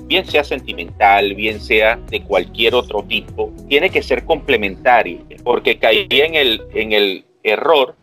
bien 0.09 0.27
sea 0.27 0.43
sentimental, 0.43 1.35
bien 1.35 1.61
sea 1.61 1.97
de 2.09 2.23
cualquier 2.23 2.75
otro 2.75 3.03
tipo, 3.03 3.53
tiene 3.69 3.91
que 3.91 4.03
ser 4.03 4.25
complementaria, 4.25 5.19
porque 5.45 5.79
caí 5.79 6.07
en 6.11 6.35
el, 6.35 6.63
en 6.75 6.93
el 6.93 7.25
error 7.43 7.95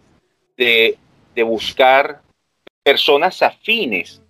de, 0.55 0.97
de 1.33 1.43
buscar 1.43 2.21
personas 2.83 3.41
afines. 3.41 4.21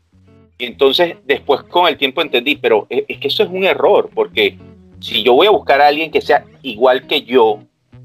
Y 0.57 0.65
entonces 0.65 1.17
después 1.25 1.63
con 1.63 1.87
el 1.87 1.97
tiempo 1.97 2.21
entendí, 2.21 2.55
pero 2.55 2.87
es, 2.89 3.03
es 3.09 3.17
que 3.17 3.27
eso 3.27 3.43
es 3.43 3.49
un 3.49 3.65
error, 3.65 4.09
porque 4.13 4.57
si 5.01 5.21
yo 5.21 5.33
voy 5.33 5.47
a 5.47 5.51
buscar 5.51 5.81
a 5.81 5.87
alguien 5.87 6.09
que 6.09 6.21
sea 6.21 6.45
igual 6.61 7.05
que 7.07 7.23
yo, 7.23 7.59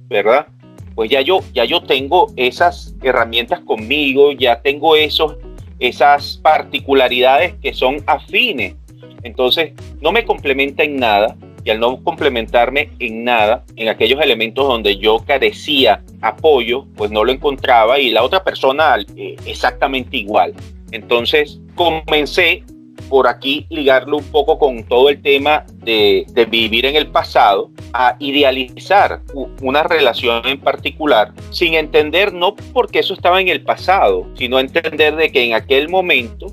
¿verdad? 0.09 0.49
Pues 0.97 1.09
ya 1.09 1.21
yo, 1.21 1.41
ya 1.55 1.65
yo 1.65 1.83
tengo 1.83 2.33
esas 2.37 2.95
herramientas 3.03 3.61
conmigo, 3.61 4.33
ya 4.33 4.61
tengo 4.61 4.97
esos, 4.97 5.37
esas 5.79 6.39
particularidades 6.43 7.55
que 7.63 7.73
son 7.73 8.03
afines. 8.07 8.75
Entonces, 9.23 9.73
no 10.01 10.13
me 10.13 10.25
complementa 10.25 10.83
en 10.83 10.97
nada 10.97 11.37
y 11.65 11.71
al 11.71 11.81
no 11.81 12.03
complementarme 12.03 12.91
en 12.99 13.25
nada, 13.25 13.65
en 13.77 13.89
aquellos 13.89 14.21
elementos 14.21 14.67
donde 14.67 14.97
yo 14.97 15.19
carecía 15.27 16.03
apoyo, 16.23 16.87
pues 16.97 17.11
no 17.11 17.25
lo 17.25 17.33
encontraba 17.33 17.99
y 17.99 18.11
la 18.11 18.23
otra 18.23 18.43
persona 18.43 18.97
eh, 19.17 19.37
exactamente 19.45 20.17
igual. 20.17 20.55
Entonces, 20.91 21.61
comencé 21.75 22.65
por 23.09 23.27
aquí 23.27 23.67
ligarlo 23.71 24.19
un 24.19 24.25
poco 24.25 24.59
con 24.59 24.85
todo 24.85 25.09
el 25.09 25.21
tema 25.21 25.65
de, 25.83 26.25
vivir 26.49 26.87
en 26.87 26.97
el 26.97 27.09
pasado, 27.09 27.71
a 27.93 28.17
idealizar 28.21 29.21
una 29.61 29.83
relación 29.83 30.47
en 30.47 30.61
particular, 30.61 31.33
sin 31.51 31.75
entender 31.75 32.33
no 32.33 32.55
porque 32.73 33.01
eso 33.01 33.15
estaba 33.15 33.41
en 33.41 33.49
el 33.49 33.63
pasado, 33.63 34.27
sino 34.35 34.61
entender 34.61 35.17
de 35.17 35.33
que 35.33 35.45
en 35.45 35.55
aquel 35.55 35.89
momento, 35.89 36.47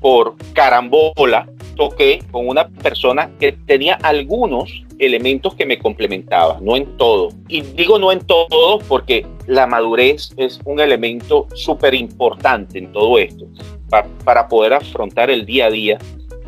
por 0.00 0.36
carambola, 0.52 1.48
toqué 1.74 2.22
con 2.30 2.48
una 2.48 2.68
persona 2.68 3.30
que 3.38 3.52
tenía 3.52 3.94
algunos 4.02 4.84
elementos 4.98 5.54
que 5.54 5.66
me 5.66 5.78
complementaban, 5.78 6.64
no 6.64 6.76
en 6.76 6.96
todo. 6.96 7.30
Y 7.48 7.62
digo 7.62 7.98
no 7.98 8.12
en 8.12 8.20
todo 8.20 8.78
porque 8.88 9.26
la 9.46 9.66
madurez 9.66 10.32
es 10.36 10.60
un 10.64 10.80
elemento 10.80 11.48
súper 11.54 11.94
importante 11.94 12.78
en 12.78 12.92
todo 12.92 13.18
esto 13.18 13.46
para, 14.24 14.48
poder 14.48 14.72
afrontar 14.72 15.30
el 15.30 15.44
día 15.44 15.66
a 15.66 15.70
día 15.70 15.98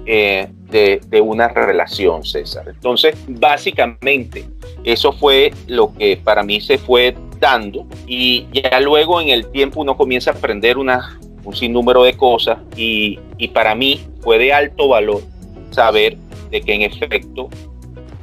eh, 0.06 0.48
de, 0.70 1.00
de, 1.08 1.20
una 1.20 1.48
relación, 1.48 2.24
César. 2.24 2.68
Entonces, 2.68 3.16
básicamente, 3.28 4.44
eso 4.84 5.12
fue 5.12 5.52
lo 5.66 5.92
que 5.92 6.16
para 6.16 6.42
mí 6.42 6.60
se 6.60 6.78
fue 6.78 7.14
dando 7.38 7.86
y 8.06 8.46
ya 8.52 8.80
luego 8.80 9.20
en 9.20 9.28
el 9.28 9.50
tiempo 9.50 9.80
uno 9.80 9.96
comienza 9.96 10.30
a 10.30 10.34
aprender 10.34 10.78
una, 10.78 11.18
un 11.44 11.54
sinnúmero 11.54 12.02
de 12.04 12.16
cosas 12.16 12.58
y, 12.76 13.18
y 13.38 13.48
para 13.48 13.74
mí 13.74 14.00
fue 14.20 14.38
de 14.38 14.52
alto 14.52 14.88
valor 14.88 15.22
saber 15.70 16.16
de 16.50 16.60
que 16.60 16.74
en 16.74 16.82
efecto 16.82 17.48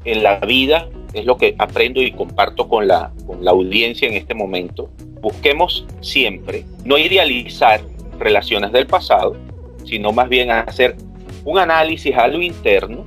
en 0.06 0.24
la 0.24 0.40
vida 0.40 0.88
es 1.14 1.26
lo 1.26 1.38
que 1.38 1.56
aprendo 1.58 2.02
y 2.02 2.12
comparto 2.12 2.68
con 2.68 2.88
la, 2.88 3.12
con 3.28 3.44
la 3.44 3.52
audiencia 3.52 4.08
en 4.08 4.16
este 4.16 4.34
momento. 4.34 4.90
Busquemos 5.22 5.86
siempre 6.00 6.66
no 6.86 6.98
idealizar 6.98 7.82
relaciones 8.18 8.72
del 8.72 8.88
pasado, 8.88 9.36
sino 9.84 10.12
más 10.12 10.30
bien 10.30 10.50
hacer 10.50 10.96
un 11.44 11.60
análisis 11.60 12.16
a 12.16 12.28
lo 12.28 12.42
interno 12.42 13.06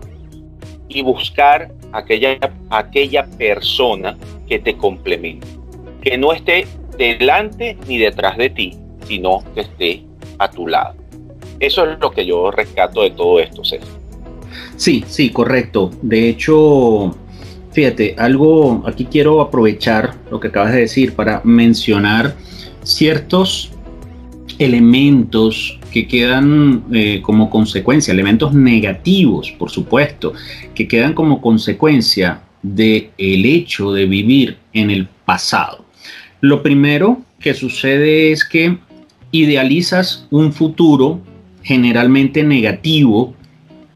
y 0.89 1.03
buscar 1.03 1.73
aquella, 1.93 2.39
aquella 2.71 3.27
persona 3.39 4.17
que 4.47 4.59
te 4.59 4.77
complemente, 4.77 5.47
que 6.03 6.19
no 6.19 6.33
esté 6.33 6.67
delante 6.99 7.77
ni 7.89 7.99
detrás 7.99 8.37
de 8.37 8.51
ti, 8.51 8.77
sino 9.07 9.43
que 9.55 9.63
esté 9.63 10.03
a 10.39 10.51
tu 10.51 10.67
lado. 10.67 10.95
Eso 11.61 11.89
es 11.89 11.99
lo 12.01 12.11
que 12.11 12.27
yo 12.27 12.51
rescato 12.51 13.03
de 13.03 13.11
todo 13.11 13.41
esto, 13.41 13.65
César. 13.65 13.89
Sí, 14.77 15.05
sí, 15.07 15.31
correcto. 15.31 15.91
De 16.03 16.29
hecho, 16.29 17.15
fíjate, 17.73 18.15
algo, 18.19 18.83
aquí 18.87 19.07
quiero 19.07 19.41
aprovechar 19.41 20.15
lo 20.31 20.41
que 20.41 20.49
acabas 20.49 20.73
de 20.73 20.81
decir 20.81 21.15
para 21.15 21.41
mencionar 21.45 22.35
ciertos 22.83 23.71
elementos 24.59 25.79
que 25.93 26.07
quedan 26.07 26.85
eh, 26.93 27.21
como 27.23 27.51
consecuencia, 27.51 28.13
elementos 28.13 28.53
negativos, 28.53 29.53
por 29.53 29.71
supuesto, 29.71 30.33
que 30.75 30.89
quedan 30.89 31.15
como 31.15 31.41
consecuencia 31.41 32.43
del 32.63 33.11
el 33.17 33.47
hecho 33.47 33.93
de 33.93 34.07
vivir 34.07 34.57
en 34.73 34.91
el 34.91 35.07
pasado. 35.25 35.85
Lo 36.41 36.63
primero 36.63 37.23
que 37.39 37.55
sucede 37.55 38.33
es 38.33 38.45
que 38.45 38.79
idealizas 39.35 40.27
un 40.31 40.53
futuro 40.53 41.21
generalmente 41.63 42.45
negativo, 42.45 43.35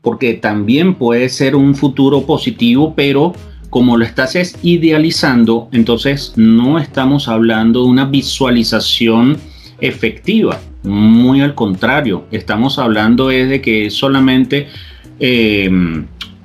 porque 0.02 0.34
también 0.34 0.94
puede 0.96 1.28
ser 1.28 1.54
un 1.54 1.76
futuro 1.76 2.26
positivo, 2.26 2.94
pero 2.96 3.32
como 3.70 3.96
lo 3.96 4.04
estás 4.04 4.56
idealizando, 4.62 5.68
entonces 5.70 6.32
no 6.36 6.78
estamos 6.78 7.28
hablando 7.28 7.84
de 7.84 7.88
una 7.88 8.06
visualización 8.06 9.36
efectiva. 9.80 10.60
Muy 10.82 11.40
al 11.40 11.54
contrario, 11.54 12.24
estamos 12.32 12.78
hablando 12.80 13.30
es 13.30 13.48
de 13.48 13.60
que 13.60 13.90
solamente 13.90 14.66
eh, 15.20 15.70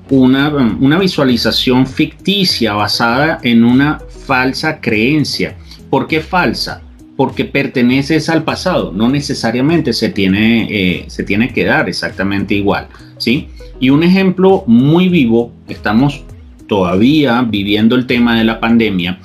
una, 0.09 0.49
una 0.49 0.99
visualización 0.99 1.87
ficticia 1.87 2.73
basada 2.73 3.39
en 3.41 3.63
una 3.63 3.99
falsa 4.27 4.81
creencia. 4.81 5.55
¿Por 5.89 6.07
qué 6.07 6.19
falsa? 6.21 6.81
Porque 7.15 7.45
perteneces 7.45 8.29
al 8.29 8.43
pasado, 8.43 8.91
no 8.91 9.09
necesariamente 9.09 9.93
se 9.93 10.09
tiene, 10.09 10.67
eh, 10.69 11.05
se 11.07 11.23
tiene 11.23 11.53
que 11.53 11.63
dar 11.63 11.87
exactamente 11.87 12.55
igual, 12.55 12.87
¿sí? 13.17 13.49
Y 13.79 13.89
un 13.89 14.03
ejemplo 14.03 14.63
muy 14.65 15.09
vivo, 15.09 15.51
estamos 15.67 16.23
todavía 16.67 17.41
viviendo 17.43 17.95
el 17.95 18.07
tema 18.07 18.37
de 18.37 18.45
la 18.45 18.59
pandemia 18.59 19.19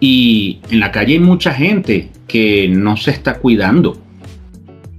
y 0.00 0.58
en 0.70 0.80
la 0.80 0.92
calle 0.92 1.14
hay 1.14 1.20
mucha 1.20 1.52
gente 1.52 2.10
que 2.26 2.68
no 2.68 2.96
se 2.96 3.10
está 3.10 3.38
cuidando. 3.38 3.98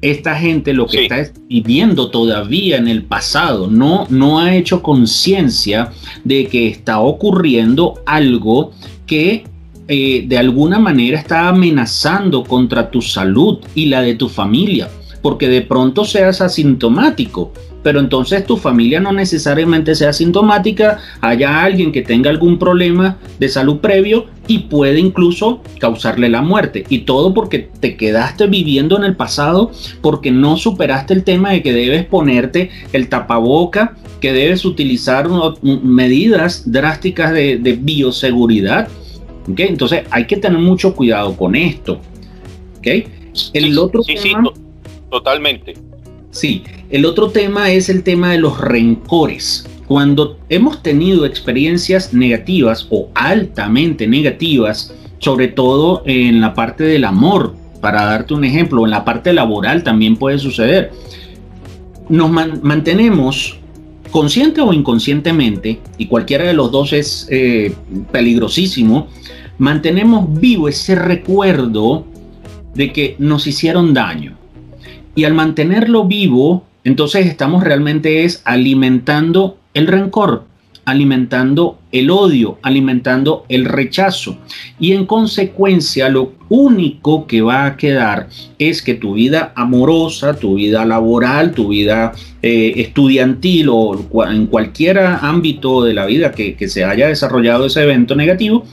Esta 0.02 0.36
gente 0.36 0.74
lo 0.74 0.88
que 0.88 1.04
está 1.04 1.30
viviendo 1.50 2.10
todavía 2.10 2.78
en 2.78 2.88
el 2.88 3.04
pasado, 3.04 3.70
no, 3.70 4.08
no 4.10 4.40
ha 4.40 4.56
hecho 4.56 4.82
conciencia 4.82 5.92
de 6.24 6.48
que 6.48 6.68
está 6.68 7.00
ocurriendo 7.00 8.02
algo 8.06 8.72
que 9.06 9.44
eh, 9.90 10.24
de 10.26 10.38
alguna 10.38 10.80
manera 10.80 11.20
está 11.20 11.50
amenazando 11.50 12.46
contra 12.46 12.90
tu 12.90 13.02
salud 13.02 13.60
y 13.76 13.88
la 13.88 14.02
de 14.02 14.16
tu 14.16 14.30
familia, 14.30 14.88
porque 15.22 15.50
de 15.50 15.62
pronto 15.62 16.06
seas 16.06 16.40
asintomático 16.40 17.52
pero 17.84 18.00
entonces 18.00 18.46
tu 18.46 18.58
familia 18.58 19.00
no 19.00 19.12
necesariamente 19.12 19.96
sea 19.96 20.14
sintomática, 20.14 21.00
haya 21.22 21.64
alguien 21.64 21.92
que 21.92 22.02
tenga 22.02 22.30
algún 22.30 22.60
problema 22.60 23.18
de 23.40 23.50
salud 23.50 23.78
previo 23.78 24.26
y 24.48 24.60
puede 24.60 25.00
incluso 25.00 25.62
causarle 25.80 26.30
la 26.30 26.42
muerte. 26.42 26.84
Y 26.90 27.00
todo 27.00 27.34
porque 27.34 27.70
te 27.80 27.96
quedaste 27.96 28.48
viviendo 28.48 28.98
en 28.98 29.04
el 29.04 29.16
pasado, 29.16 29.72
porque 30.02 30.32
no 30.32 30.58
superaste 30.58 31.14
el 31.14 31.24
tema 31.24 31.52
de 31.52 31.62
que 31.62 31.74
debes 31.74 32.06
ponerte 32.06 32.70
el 32.92 33.08
tapaboca, 33.10 33.96
que 34.20 34.34
debes 34.34 34.66
utilizar 34.66 35.30
medidas 35.62 36.70
drásticas 36.70 37.32
de, 37.32 37.80
bioseguridad. 37.82 38.90
¿Okay? 39.52 39.68
Entonces 39.68 40.04
hay 40.10 40.26
que 40.26 40.38
tener 40.38 40.60
mucho 40.60 40.96
cuidado 40.96 41.36
con 41.36 41.56
esto. 41.56 42.00
¿Okay? 42.78 43.08
El 43.54 43.78
otro 43.78 44.04
sí, 44.04 44.18
sí, 44.18 44.34
totalmente 45.10 45.76
Sí, 46.32 46.64
el 46.90 47.06
otro 47.06 47.30
tema 47.30 47.72
es 47.72 47.90
el 47.90 48.04
tema 48.04 48.32
de 48.32 48.40
los 48.40 48.60
rencores. 48.60 49.68
Cuando 49.88 50.38
hemos 50.50 50.84
tenido 50.84 51.26
experiencias 51.26 52.14
negativas 52.14 52.88
o 52.92 53.10
altamente 53.16 54.08
negativas, 54.08 54.94
sobre 55.18 55.48
todo 55.48 56.04
en 56.06 56.40
la 56.40 56.54
parte 56.54 56.84
del 56.84 57.06
amor, 57.06 57.56
para 57.82 58.06
darte 58.06 58.36
un 58.36 58.44
ejemplo, 58.44 58.86
en 58.86 58.92
la 58.92 59.04
parte 59.04 59.34
laboral 59.34 59.84
también 59.84 60.18
puede 60.18 60.38
suceder, 60.38 60.92
nos 62.10 62.30
mantenemos 62.30 63.60
consciente 64.12 64.62
o 64.62 64.74
inconscientemente, 64.74 65.80
y 65.98 66.08
cualquiera 66.08 66.46
de 66.46 66.54
los 66.54 66.72
dos 66.72 66.94
es 66.94 67.28
eh, 67.30 67.74
peligrosísimo, 68.12 69.08
mantenemos 69.58 70.40
vivo 70.40 70.68
ese 70.68 70.96
recuerdo 70.96 72.06
de 72.74 72.92
que 72.92 73.16
nos 73.20 73.46
hicieron 73.48 73.94
daño. 73.94 74.38
Y 75.16 75.26
al 75.26 75.34
mantenerlo 75.34 76.06
vivo, 76.06 76.64
entonces 76.84 77.28
estamos 77.28 77.64
realmente 77.64 78.24
es 78.24 78.42
alimentando 78.46 79.58
el 79.74 79.88
rencor, 79.88 80.46
alimentando 80.90 81.78
el 81.92 82.10
odio, 82.10 82.58
alimentando 82.64 83.46
el 83.48 83.66
rechazo. 83.66 84.38
Y 84.80 84.94
en 84.94 85.06
consecuencia, 85.06 86.10
lo 86.10 86.34
único 86.50 87.28
que 87.28 87.42
va 87.42 87.66
a 87.66 87.78
quedar 87.78 88.28
es 88.58 88.82
que 88.82 88.96
tu 88.96 89.14
vida 89.14 89.54
amorosa, 89.56 90.36
tu 90.36 90.56
vida 90.56 90.86
laboral, 90.86 91.52
tu 91.52 91.70
vida 91.70 92.12
eh, 92.42 92.74
estudiantil 92.78 93.70
o 93.70 93.96
en 94.28 94.48
cualquier 94.48 95.00
ámbito 95.00 95.84
de 95.84 95.94
la 95.94 96.06
vida 96.06 96.32
que, 96.32 96.56
se 96.68 96.84
haya 96.84 97.08
desarrollado 97.08 97.66
ese 97.66 97.84
evento 97.84 98.16
negativo, 98.16 98.66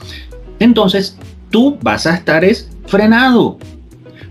entonces 0.59 1.17
tú 1.49 1.77
vas 1.81 2.07
a 2.07 2.15
estar 2.15 2.43
es 2.43 2.69
frenado. 2.87 3.57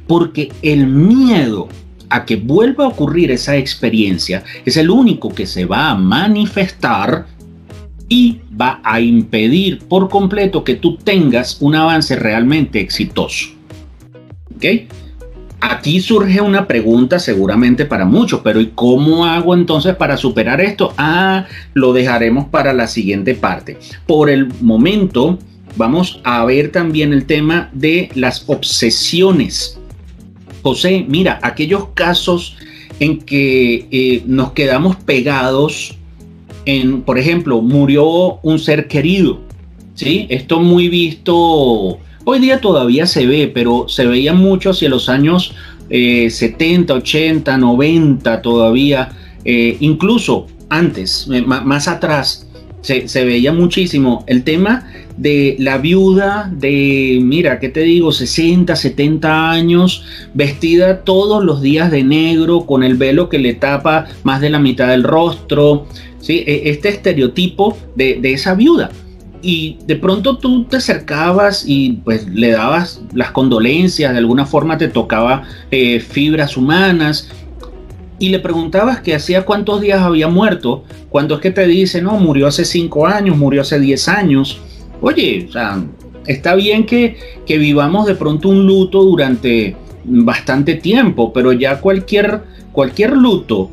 Porque 0.06 0.52
el 0.62 0.86
miedo 0.86 1.68
a 2.08 2.24
que 2.24 2.36
vuelva 2.36 2.84
a 2.84 2.88
ocurrir 2.88 3.30
esa 3.32 3.56
experiencia 3.56 4.44
es 4.64 4.76
el 4.76 4.90
único 4.90 5.34
que 5.34 5.46
se 5.46 5.64
va 5.64 5.90
a 5.90 5.94
manifestar 5.96 7.26
y 8.08 8.40
va 8.60 8.80
a 8.84 9.00
impedir 9.00 9.80
por 9.80 10.08
completo 10.08 10.64
que 10.64 10.74
tú 10.74 10.96
tengas 10.96 11.60
un 11.60 11.74
avance 11.74 12.16
realmente 12.16 12.80
exitoso. 12.80 13.48
¿Ok? 14.54 14.64
Aquí 15.60 16.00
surge 16.00 16.40
una 16.40 16.66
pregunta 16.66 17.18
seguramente 17.18 17.86
para 17.86 18.04
muchos, 18.04 18.40
pero 18.44 18.60
¿y 18.60 18.68
cómo 18.68 19.24
hago 19.24 19.54
entonces 19.54 19.96
para 19.96 20.16
superar 20.16 20.60
esto? 20.60 20.92
Ah, 20.96 21.46
lo 21.74 21.92
dejaremos 21.92 22.46
para 22.48 22.72
la 22.72 22.86
siguiente 22.86 23.34
parte. 23.34 23.78
Por 24.06 24.30
el 24.30 24.48
momento, 24.60 25.38
vamos 25.76 26.20
a 26.24 26.44
ver 26.44 26.70
también 26.70 27.12
el 27.12 27.24
tema 27.24 27.70
de 27.72 28.10
las 28.14 28.44
obsesiones. 28.48 29.80
José, 30.62 31.04
mira, 31.08 31.40
aquellos 31.42 31.88
casos 31.94 32.56
en 33.00 33.18
que 33.18 33.88
eh, 33.90 34.22
nos 34.26 34.52
quedamos 34.52 34.96
pegados 34.96 35.95
en, 36.66 37.02
por 37.02 37.18
ejemplo, 37.18 37.62
murió 37.62 38.38
un 38.42 38.58
ser 38.58 38.86
querido, 38.88 39.40
¿sí? 39.94 40.26
Esto 40.28 40.60
muy 40.60 40.88
visto, 40.88 41.98
hoy 42.24 42.38
día 42.38 42.60
todavía 42.60 43.06
se 43.06 43.26
ve, 43.26 43.50
pero 43.52 43.88
se 43.88 44.06
veía 44.06 44.34
mucho 44.34 44.70
hacia 44.70 44.88
los 44.88 45.08
años 45.08 45.54
70, 45.88 46.92
80, 46.94 47.56
90 47.56 48.42
todavía, 48.42 49.10
eh, 49.44 49.76
incluso 49.80 50.46
antes, 50.68 51.28
eh, 51.32 51.42
más 51.42 51.88
atrás, 51.88 52.46
se, 52.80 53.24
veía 53.24 53.52
muchísimo 53.52 54.24
el 54.28 54.44
tema 54.44 54.86
de 55.16 55.56
la 55.58 55.78
viuda 55.78 56.50
de, 56.52 57.18
mira, 57.22 57.58
¿qué 57.58 57.68
te 57.68 57.80
digo? 57.80 58.12
60, 58.12 58.76
70 58.76 59.50
años, 59.50 60.04
vestida 60.34 61.00
todos 61.02 61.42
los 61.44 61.62
días 61.62 61.90
de 61.90 62.04
negro, 62.04 62.66
con 62.66 62.82
el 62.82 62.96
velo 62.96 63.28
que 63.28 63.38
le 63.38 63.54
tapa 63.54 64.06
más 64.24 64.40
de 64.40 64.50
la 64.50 64.58
mitad 64.58 64.88
del 64.88 65.04
rostro, 65.04 65.86
¿sí? 66.20 66.44
E, 66.46 66.70
este 66.70 66.90
estereotipo 66.90 67.76
de, 67.94 68.20
esa 68.22 68.54
viuda. 68.54 68.90
Y 69.42 69.78
de 69.86 69.96
pronto 69.96 70.38
tú 70.38 70.64
te 70.64 70.78
acercabas 70.78 71.64
y 71.66 71.92
pues 72.04 72.26
le 72.28 72.50
dabas 72.50 73.02
las 73.14 73.30
condolencias, 73.30 74.12
de 74.12 74.18
alguna 74.18 74.44
forma 74.44 74.76
te 74.76 74.88
tocaba 74.88 75.44
eh, 75.70 76.00
fibras 76.00 76.56
humanas 76.56 77.28
y 78.18 78.30
le 78.30 78.38
preguntabas 78.38 79.00
que 79.00 79.14
hacía 79.14 79.44
cuántos 79.44 79.80
días 79.80 80.00
había 80.00 80.28
muerto, 80.28 80.84
cuando 81.10 81.34
es 81.36 81.40
que 81.40 81.50
te 81.50 81.66
dice, 81.66 82.00
no, 82.00 82.12
murió 82.18 82.46
hace 82.46 82.64
cinco 82.64 83.06
años, 83.06 83.36
murió 83.36 83.60
hace 83.60 83.78
diez 83.78 84.08
años. 84.08 84.60
Oye, 85.00 85.46
o 85.48 85.52
sea, 85.52 85.82
está 86.26 86.54
bien 86.54 86.86
que, 86.86 87.16
que 87.46 87.58
vivamos 87.58 88.06
de 88.06 88.14
pronto 88.14 88.48
un 88.48 88.66
luto 88.66 89.02
durante 89.02 89.76
bastante 90.04 90.74
tiempo, 90.74 91.32
pero 91.32 91.52
ya 91.52 91.80
cualquier, 91.80 92.42
cualquier 92.72 93.16
luto 93.16 93.70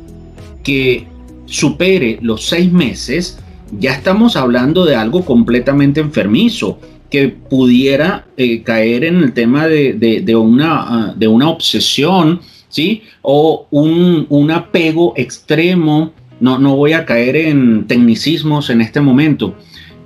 que 0.62 1.06
supere 1.46 2.18
los 2.22 2.46
seis 2.46 2.72
meses, 2.72 3.38
ya 3.78 3.92
estamos 3.92 4.36
hablando 4.36 4.84
de 4.84 4.96
algo 4.96 5.24
completamente 5.24 6.00
enfermizo 6.00 6.78
que 7.10 7.28
pudiera 7.28 8.26
eh, 8.36 8.62
caer 8.62 9.04
en 9.04 9.16
el 9.18 9.32
tema 9.32 9.66
de, 9.68 9.92
de, 10.24 10.36
una, 10.36 10.80
ah, 10.80 11.14
de 11.16 11.28
una 11.28 11.48
obsesión 11.48 12.40
¿sí? 12.74 13.02
O 13.22 13.68
un, 13.70 14.50
apego 14.50 15.14
extremo, 15.16 16.12
no, 16.40 16.58
no 16.58 16.74
voy 16.74 16.92
a 16.92 17.06
caer 17.06 17.36
en 17.36 17.86
tecnicismos 17.86 18.68
en 18.68 18.80
este 18.80 19.00
momento, 19.00 19.54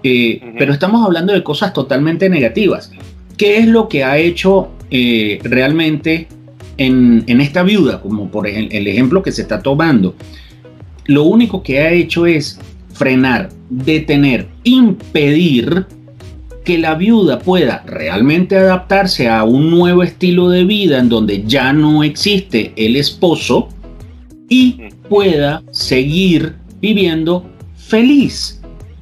eh, 0.02 0.40
pero 0.58 0.72
estamos 0.72 1.04
hablando 1.04 1.32
de 1.32 1.42
cosas 1.42 1.72
totalmente 1.72 2.28
negativas. 2.28 2.90
¿Qué 3.36 3.58
es 3.58 3.66
lo 3.66 3.88
que 3.88 4.04
ha 4.04 4.18
hecho 4.18 4.68
eh, 4.90 5.38
realmente 5.42 6.28
en, 6.76 7.24
esta 7.40 7.62
viuda, 7.62 8.00
como 8.00 8.30
por 8.30 8.46
el, 8.46 8.68
el 8.72 8.86
ejemplo 8.86 9.22
que 9.22 9.32
se 9.32 9.42
está 9.42 9.60
tomando? 9.60 10.14
Lo 11.06 11.24
único 11.24 11.62
que 11.62 11.80
ha 11.80 11.92
hecho 11.92 12.26
es 12.26 12.60
frenar, 12.92 13.48
detener, 13.70 14.48
impedir 14.64 15.86
que 16.64 16.76
la 16.76 16.94
viuda 16.96 17.38
pueda 17.38 17.82
realmente 17.86 18.54
adaptarse 18.54 19.28
a 19.28 19.44
un 19.44 19.70
nuevo 19.70 20.02
estilo 20.02 20.50
de 20.50 20.64
vida 20.64 20.98
en 20.98 21.08
donde 21.08 21.44
ya 21.46 21.72
no 21.72 22.04
existe 22.04 22.72
el 22.76 22.96
esposo 22.96 23.68
y 24.50 24.82
pueda 25.08 25.62
seguir 25.70 26.56
viviendo 26.80 27.44
feliz. 27.74 28.57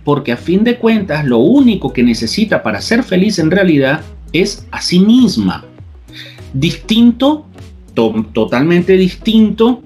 Porque 0.07 0.31
a 0.31 0.37
fin 0.37 0.63
de 0.63 0.79
cuentas 0.79 1.25
lo 1.25 1.39
único 1.39 1.93
que 1.93 2.05
necesita 2.05 2.63
para 2.63 2.81
ser 2.81 3.03
feliz 3.03 3.41
en 3.41 3.51
realidad 3.51 4.03
es 4.33 4.65
a 4.71 4.81
sí 4.81 5.01
misma. 5.01 5.65
Distinto, 6.55 7.47
totalmente 8.33 8.97
distinto, 8.97 9.83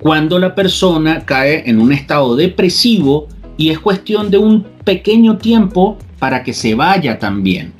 cuando 0.00 0.38
la 0.38 0.54
persona 0.54 1.24
cae 1.24 1.62
en 1.64 1.80
un 1.80 1.92
estado 1.92 2.36
depresivo 2.36 3.28
y 3.56 3.70
es 3.70 3.78
cuestión 3.78 4.30
de 4.30 4.36
un 4.36 4.64
pequeño 4.84 5.38
tiempo 5.38 5.96
para 6.18 6.42
que 6.42 6.52
se 6.52 6.74
vaya 6.74 7.18
también. 7.18 7.72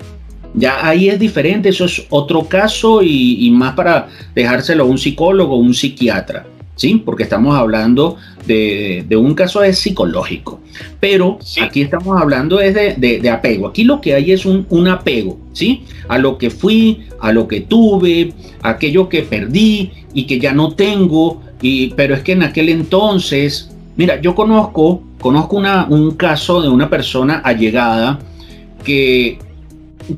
Ya 0.54 0.86
ahí 0.86 1.10
es 1.10 1.18
diferente, 1.18 1.68
eso 1.68 1.84
es 1.84 2.06
otro 2.08 2.48
caso 2.48 3.02
y, 3.02 3.50
más 3.50 3.74
para 3.74 4.08
dejárselo 4.34 4.84
a 4.84 4.86
un 4.86 4.96
psicólogo 4.96 5.54
o 5.54 5.58
un 5.58 5.74
psiquiatra, 5.74 6.46
¿sí? 6.78 7.02
Porque 7.04 7.24
estamos 7.24 7.58
hablando 7.58 8.16
de, 8.46 9.04
un 9.10 9.34
caso 9.34 9.62
es 9.62 9.78
psicológico, 9.78 10.60
pero 11.00 11.38
aquí 11.60 11.82
estamos 11.82 12.18
hablando 12.18 12.60
es 12.60 12.74
de, 12.74 13.30
apego. 13.30 13.68
Aquí 13.68 13.84
lo 13.84 14.00
que 14.00 14.14
hay 14.14 14.32
es 14.32 14.46
un, 14.46 14.66
un, 14.70 14.88
apego, 14.88 15.38
¿sí? 15.52 15.84
A 16.08 16.16
lo 16.16 16.38
que 16.38 16.48
fui, 16.48 17.02
a 17.20 17.32
lo 17.32 17.46
que 17.46 17.60
tuve, 17.60 18.32
aquello 18.62 19.08
que 19.08 19.22
perdí 19.22 19.90
y 20.14 20.24
que 20.26 20.38
ya 20.38 20.52
no 20.54 20.72
tengo, 20.72 21.42
y, 21.60 21.88
pero 21.90 22.14
es 22.14 22.22
que 22.22 22.32
en 22.32 22.44
aquel 22.44 22.70
entonces, 22.70 23.70
mira, 23.96 24.20
yo 24.20 24.34
conozco, 24.34 25.02
conozco 25.20 25.56
una, 25.56 25.86
un 25.90 26.12
caso 26.12 26.62
de 26.62 26.68
una 26.68 26.88
persona 26.88 27.40
allegada, 27.40 28.20
que 28.84 29.38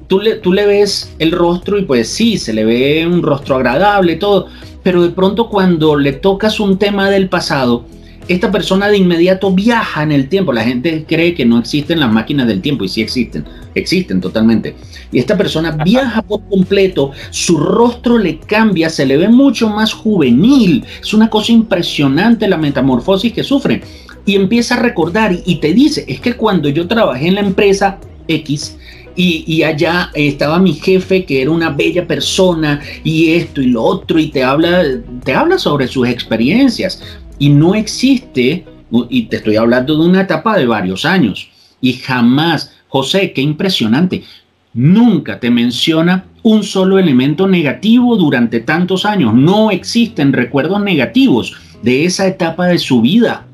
tú 0.06 0.20
le, 0.20 0.36
tú 0.36 0.52
le 0.52 0.66
ves 0.66 1.14
el 1.18 1.32
rostro 1.32 1.78
y 1.78 1.82
pues 1.82 2.08
sí, 2.08 2.36
se 2.36 2.52
le 2.52 2.64
ve 2.64 3.06
un 3.06 3.22
rostro 3.22 3.56
agradable, 3.56 4.16
todo, 4.16 4.48
pero 4.82 5.02
de 5.02 5.10
pronto 5.10 5.48
cuando 5.48 5.96
le 5.96 6.12
tocas 6.12 6.60
un 6.60 6.78
tema 6.78 7.10
del 7.10 7.28
pasado, 7.28 7.84
esta 8.28 8.52
persona 8.52 8.88
de 8.88 8.96
inmediato 8.96 9.50
viaja 9.52 10.04
en 10.04 10.12
el 10.12 10.28
tiempo. 10.28 10.52
La 10.52 10.62
gente 10.62 11.04
cree 11.06 11.34
que 11.34 11.44
no 11.44 11.58
existen 11.58 11.98
las 11.98 12.12
máquinas 12.12 12.46
del 12.46 12.60
tiempo 12.60 12.84
y 12.84 12.88
sí 12.88 13.00
existen, 13.02 13.44
existen 13.74 14.20
totalmente. 14.20 14.76
Y 15.10 15.18
esta 15.18 15.36
persona 15.36 15.72
viaja 15.72 16.22
por 16.22 16.40
completo, 16.48 17.10
su 17.30 17.56
rostro 17.56 18.18
le 18.18 18.38
cambia, 18.38 18.88
se 18.88 19.04
le 19.04 19.16
ve 19.16 19.28
mucho 19.28 19.68
más 19.68 19.92
juvenil. 19.92 20.84
Es 21.00 21.12
una 21.12 21.28
cosa 21.28 21.50
impresionante 21.50 22.46
la 22.46 22.56
metamorfosis 22.56 23.32
que 23.32 23.42
sufre. 23.42 23.82
Y 24.24 24.36
empieza 24.36 24.76
a 24.76 24.80
recordar 24.80 25.36
y 25.44 25.56
te 25.56 25.72
dice, 25.72 26.04
es 26.06 26.20
que 26.20 26.34
cuando 26.34 26.68
yo 26.68 26.86
trabajé 26.86 27.26
en 27.26 27.34
la 27.34 27.40
empresa 27.40 27.98
X 28.28 28.76
y, 29.22 29.62
allá 29.62 30.10
estaba 30.14 30.58
mi 30.58 30.74
jefe 30.74 31.24
que 31.24 31.42
era 31.42 31.50
una 31.50 31.70
bella 31.70 32.06
persona 32.06 32.80
y 33.04 33.30
esto 33.32 33.60
y 33.60 33.66
lo 33.66 33.82
otro 33.82 34.18
y 34.18 34.28
te 34.28 34.42
habla, 34.42 34.82
te 35.24 35.34
habla 35.34 35.58
sobre 35.58 35.88
sus 35.88 36.08
experiencias 36.08 37.02
y 37.38 37.50
no 37.50 37.74
existe, 37.74 38.64
y 39.08 39.22
te 39.24 39.36
estoy 39.36 39.56
hablando 39.56 39.96
de 39.96 40.08
una 40.08 40.22
etapa 40.22 40.56
de 40.56 40.66
varios 40.66 41.04
años 41.04 41.48
y 41.80 41.94
jamás, 41.94 42.72
José, 42.88 43.32
qué 43.32 43.40
impresionante, 43.40 44.24
nunca 44.72 45.38
te 45.38 45.50
menciona 45.50 46.24
un 46.42 46.62
solo 46.62 46.98
elemento 46.98 47.46
negativo 47.46 48.16
durante 48.16 48.60
tantos 48.60 49.04
años, 49.04 49.34
no 49.34 49.70
existen 49.70 50.32
recuerdos 50.32 50.82
negativos 50.82 51.54
de 51.82 52.04
esa 52.04 52.26
etapa 52.26 52.66
de 52.66 52.78
su 52.78 53.00
vida. 53.00 53.46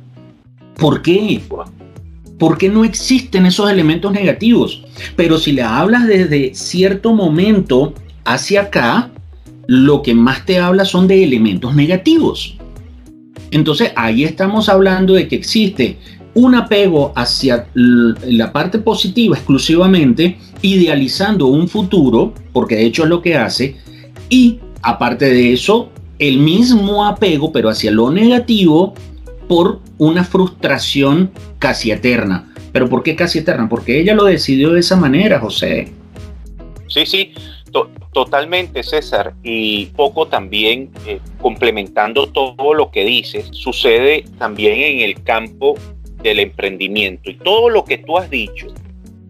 ¿Por 0.76 1.02
qué? 1.02 1.40
¿Por 2.38 2.58
qué 2.58 2.68
no 2.68 2.84
existen 2.84 3.46
esos 3.46 3.70
elementos 3.70 4.12
negativos? 4.12 4.82
Pero 5.16 5.38
si 5.38 5.52
le 5.52 5.62
hablas 5.62 6.06
desde 6.06 6.54
cierto 6.54 7.14
momento 7.14 7.94
hacia 8.24 8.62
acá, 8.62 9.10
lo 9.66 10.02
que 10.02 10.14
más 10.14 10.44
te 10.44 10.58
habla 10.58 10.84
son 10.84 11.08
de 11.08 11.24
elementos 11.24 11.74
negativos. 11.74 12.56
Entonces 13.50 13.92
ahí 13.96 14.24
estamos 14.24 14.68
hablando 14.68 15.14
de 15.14 15.28
que 15.28 15.36
existe 15.36 15.98
un 16.34 16.54
apego 16.54 17.12
hacia 17.16 17.66
la 17.74 18.52
parte 18.52 18.78
positiva 18.78 19.36
exclusivamente, 19.36 20.36
idealizando 20.60 21.46
un 21.46 21.66
futuro, 21.66 22.34
porque 22.52 22.76
de 22.76 22.84
hecho 22.84 23.04
es 23.04 23.08
lo 23.08 23.22
que 23.22 23.36
hace, 23.36 23.76
y 24.28 24.58
aparte 24.82 25.24
de 25.24 25.54
eso, 25.54 25.88
el 26.18 26.38
mismo 26.38 27.06
apego, 27.06 27.52
pero 27.52 27.70
hacia 27.70 27.90
lo 27.90 28.10
negativo, 28.10 28.92
por 29.48 29.80
una 29.98 30.24
frustración 30.24 31.30
casi 31.58 31.90
eterna. 31.90 32.52
¿Pero 32.72 32.88
por 32.88 33.02
qué 33.02 33.16
casi 33.16 33.38
eterna? 33.38 33.68
Porque 33.68 33.98
ella 33.98 34.14
lo 34.14 34.24
decidió 34.24 34.72
de 34.72 34.80
esa 34.80 34.96
manera, 34.96 35.40
José. 35.40 35.92
Sí, 36.88 37.06
sí, 37.06 37.34
totalmente, 38.12 38.82
César. 38.82 39.34
Y 39.42 39.86
poco 39.86 40.26
también, 40.26 40.90
eh, 41.06 41.20
complementando 41.40 42.28
todo 42.28 42.74
lo 42.74 42.90
que 42.90 43.04
dices, 43.04 43.48
sucede 43.52 44.24
también 44.38 44.80
en 44.80 45.00
el 45.00 45.22
campo 45.22 45.74
del 46.22 46.40
emprendimiento. 46.40 47.30
Y 47.30 47.34
todo 47.34 47.68
lo 47.70 47.84
que 47.84 47.98
tú 47.98 48.18
has 48.18 48.30
dicho 48.30 48.68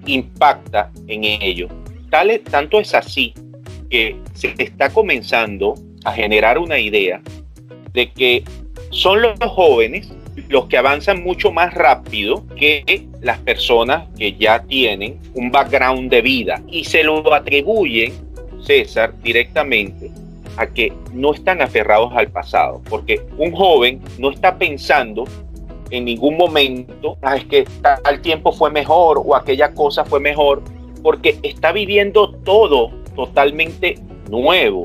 impacta 0.06 0.90
en 1.08 1.24
ello. 1.24 1.68
Tal, 2.10 2.40
tanto 2.50 2.78
es 2.78 2.94
así 2.94 3.34
que 3.90 4.16
se 4.34 4.54
está 4.58 4.90
comenzando 4.90 5.74
a 6.04 6.12
generar 6.12 6.58
una 6.58 6.78
idea 6.78 7.20
de 7.92 8.10
que 8.12 8.44
son 8.90 9.22
los 9.22 9.38
jóvenes 9.40 10.08
los 10.48 10.66
que 10.66 10.76
avanzan 10.76 11.22
mucho 11.22 11.50
más 11.50 11.74
rápido 11.74 12.44
que 12.56 13.06
las 13.20 13.38
personas 13.38 14.04
que 14.18 14.34
ya 14.34 14.62
tienen 14.62 15.18
un 15.34 15.50
background 15.50 16.10
de 16.10 16.22
vida 16.22 16.62
y 16.68 16.84
se 16.84 17.02
lo 17.02 17.32
atribuyen, 17.32 18.12
César, 18.60 19.14
directamente 19.22 20.10
a 20.56 20.66
que 20.66 20.92
no 21.12 21.34
están 21.34 21.60
aferrados 21.60 22.12
al 22.14 22.28
pasado, 22.28 22.80
porque 22.88 23.20
un 23.36 23.52
joven 23.52 24.00
no 24.18 24.30
está 24.30 24.56
pensando 24.56 25.24
en 25.90 26.04
ningún 26.04 26.36
momento, 26.36 27.16
ah, 27.22 27.36
es 27.36 27.44
que 27.44 27.64
tal 27.82 28.20
tiempo 28.20 28.52
fue 28.52 28.70
mejor 28.70 29.22
o 29.24 29.36
aquella 29.36 29.72
cosa 29.72 30.04
fue 30.04 30.18
mejor, 30.20 30.62
porque 31.02 31.38
está 31.42 31.72
viviendo 31.72 32.30
todo 32.44 32.90
totalmente 33.14 33.98
nuevo. 34.28 34.84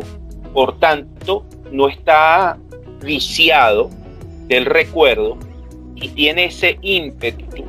Por 0.54 0.80
tanto, 0.80 1.46
no 1.72 1.88
está 1.88 2.58
viciado 3.02 3.90
del 4.47 4.65
recuerdo 4.65 5.38
y 5.95 6.10
tiene 6.10 6.45
ese 6.45 6.77
ímpetu 6.82 7.65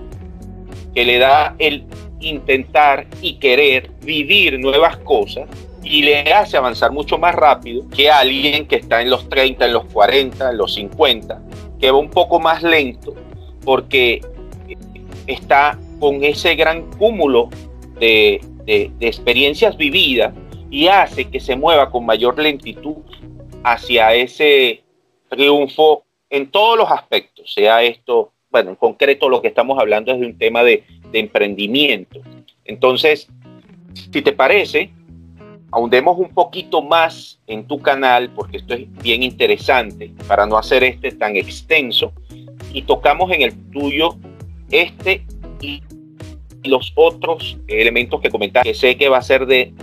que 0.94 1.04
le 1.04 1.18
da 1.18 1.54
el 1.58 1.84
intentar 2.20 3.06
y 3.20 3.34
querer 3.34 3.90
vivir 4.02 4.58
nuevas 4.58 4.96
cosas 4.98 5.48
y 5.82 6.02
le 6.02 6.32
hace 6.32 6.56
avanzar 6.56 6.92
mucho 6.92 7.18
más 7.18 7.34
rápido 7.34 7.84
que 7.88 8.10
alguien 8.10 8.66
que 8.66 8.76
está 8.76 9.02
en 9.02 9.10
los 9.10 9.28
30, 9.28 9.66
en 9.66 9.72
los 9.72 9.84
40, 9.86 10.50
en 10.50 10.56
los 10.56 10.74
50, 10.74 11.42
que 11.80 11.90
va 11.90 11.98
un 11.98 12.10
poco 12.10 12.38
más 12.38 12.62
lento 12.62 13.14
porque 13.64 14.20
está 15.26 15.78
con 15.98 16.22
ese 16.22 16.54
gran 16.54 16.90
cúmulo 16.92 17.48
de, 17.98 18.40
de 18.66 18.92
experiencias 19.00 19.76
vividas 19.76 20.34
y 20.70 20.86
hace 20.86 21.28
que 21.28 21.40
se 21.40 21.56
mueva 21.56 21.90
con 21.90 22.06
mayor 22.06 22.38
lentitud 22.38 22.96
hacia 23.64 24.14
ese 24.14 24.82
triunfo 25.28 26.04
en 26.32 26.50
todos 26.50 26.78
los 26.78 26.90
aspectos, 26.90 27.52
sea 27.52 27.82
esto, 27.82 28.32
bueno, 28.50 28.70
en 28.70 28.76
concreto 28.76 29.28
lo 29.28 29.42
que 29.42 29.48
estamos 29.48 29.78
hablando 29.78 30.12
es 30.12 30.18
de 30.18 30.26
un 30.26 30.38
tema 30.38 30.64
de, 30.64 30.82
emprendimiento. 31.12 32.22
Entonces, 32.64 33.28
si 33.92 34.22
te 34.22 34.32
parece, 34.32 34.90
ahondemos 35.70 36.16
un 36.16 36.30
poquito 36.30 36.80
más 36.80 37.38
en 37.46 37.66
tu 37.66 37.78
canal, 37.82 38.30
porque 38.30 38.56
esto 38.56 38.72
es 38.72 38.90
bien 39.02 39.22
interesante, 39.22 40.10
para 40.26 40.46
no 40.46 40.56
hacer 40.56 40.82
este 40.84 41.12
tan 41.12 41.36
extenso, 41.36 42.14
y 42.72 42.80
tocamos 42.80 43.30
en 43.30 43.42
el 43.42 43.70
tuyo 43.70 44.16
este 44.70 45.26
y 45.60 45.82
los 46.64 46.92
otros 46.94 47.58
elementos 47.68 48.22
que 48.22 48.30
comentaste, 48.30 48.70
que 48.70 48.74
sé 48.74 48.96
que 48.96 49.10
va 49.10 49.18
a 49.18 49.22
ser 49.22 49.44
de 49.44 49.74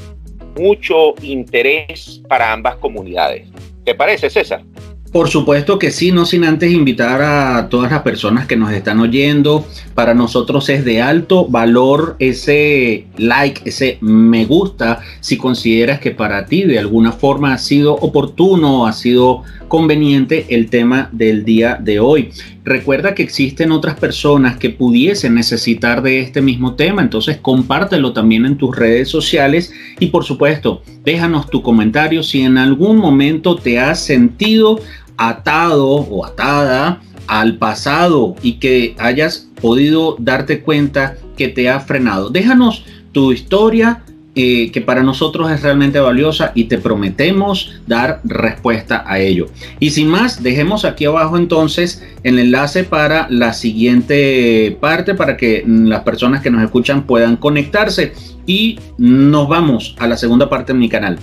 mucho 0.57 1.13
interés 1.21 2.23
para 2.27 2.51
ambas 2.51 2.77
comunidades. 2.77 3.47
¿Te 3.83 3.93
parece, 3.93 4.31
César? 4.31 4.63
Por 5.11 5.27
supuesto 5.27 5.79
que 5.79 5.89
sí, 5.89 6.11
no 6.11 6.23
sin 6.23 6.43
antes 6.43 6.71
invitar 6.71 7.23
a 7.23 7.67
todas 7.67 7.91
las 7.91 8.03
personas 8.03 8.45
que 8.45 8.55
nos 8.55 8.71
están 8.71 8.99
oyendo. 8.99 9.65
Para 9.95 10.13
nosotros 10.13 10.69
es 10.69 10.85
de 10.85 11.01
alto 11.01 11.47
valor 11.47 12.15
ese 12.19 13.07
like, 13.17 13.61
ese 13.65 13.97
me 14.01 14.45
gusta, 14.45 15.01
si 15.19 15.37
consideras 15.37 15.99
que 15.99 16.11
para 16.11 16.45
ti 16.45 16.61
de 16.61 16.77
alguna 16.77 17.11
forma 17.11 17.53
ha 17.53 17.57
sido 17.57 17.95
oportuno, 17.95 18.85
ha 18.85 18.93
sido 18.93 19.43
conveniente 19.67 20.45
el 20.49 20.69
tema 20.69 21.09
del 21.11 21.43
día 21.43 21.79
de 21.81 21.99
hoy. 21.99 22.31
Recuerda 22.65 23.15
que 23.15 23.23
existen 23.23 23.71
otras 23.71 23.97
personas 23.97 24.57
que 24.57 24.69
pudiesen 24.69 25.33
necesitar 25.33 26.01
de 26.01 26.19
este 26.19 26.41
mismo 26.41 26.75
tema, 26.75 27.01
entonces 27.01 27.37
compártelo 27.37 28.11
también 28.13 28.45
en 28.45 28.57
tus 28.57 28.75
redes 28.75 29.07
sociales 29.07 29.71
y 29.99 30.07
por 30.07 30.25
supuesto, 30.25 30.83
déjanos 31.03 31.49
tu 31.49 31.61
comentario 31.61 32.21
si 32.21 32.41
en 32.41 32.57
algún 32.57 32.97
momento 32.97 33.55
te 33.55 33.79
has 33.79 34.03
sentido 34.03 34.79
atado 35.19 35.87
o 35.87 36.25
atada 36.25 37.01
al 37.27 37.57
pasado 37.57 38.35
y 38.41 38.53
que 38.53 38.95
hayas 38.97 39.49
podido 39.61 40.15
darte 40.17 40.61
cuenta 40.61 41.17
que 41.37 41.49
te 41.49 41.69
ha 41.69 41.79
frenado. 41.81 42.29
Déjanos 42.29 42.85
tu 43.11 43.33
historia 43.33 44.01
eh, 44.35 44.71
que 44.71 44.79
para 44.79 45.03
nosotros 45.03 45.51
es 45.51 45.61
realmente 45.61 45.99
valiosa 45.99 46.53
y 46.55 46.65
te 46.65 46.77
prometemos 46.77 47.81
dar 47.85 48.21
respuesta 48.23 49.03
a 49.05 49.19
ello. 49.19 49.47
Y 49.81 49.89
sin 49.89 50.07
más, 50.07 50.41
dejemos 50.41 50.85
aquí 50.85 51.03
abajo 51.03 51.35
entonces 51.35 52.01
el 52.23 52.39
enlace 52.39 52.85
para 52.85 53.27
la 53.29 53.51
siguiente 53.53 54.77
parte 54.79 55.15
para 55.15 55.35
que 55.35 55.65
las 55.67 56.03
personas 56.03 56.41
que 56.41 56.49
nos 56.49 56.63
escuchan 56.63 57.03
puedan 57.03 57.35
conectarse 57.35 58.13
y 58.45 58.79
nos 58.97 59.49
vamos 59.49 59.95
a 59.99 60.07
la 60.07 60.15
segunda 60.15 60.49
parte 60.49 60.71
de 60.71 60.79
mi 60.79 60.87
canal. 60.87 61.19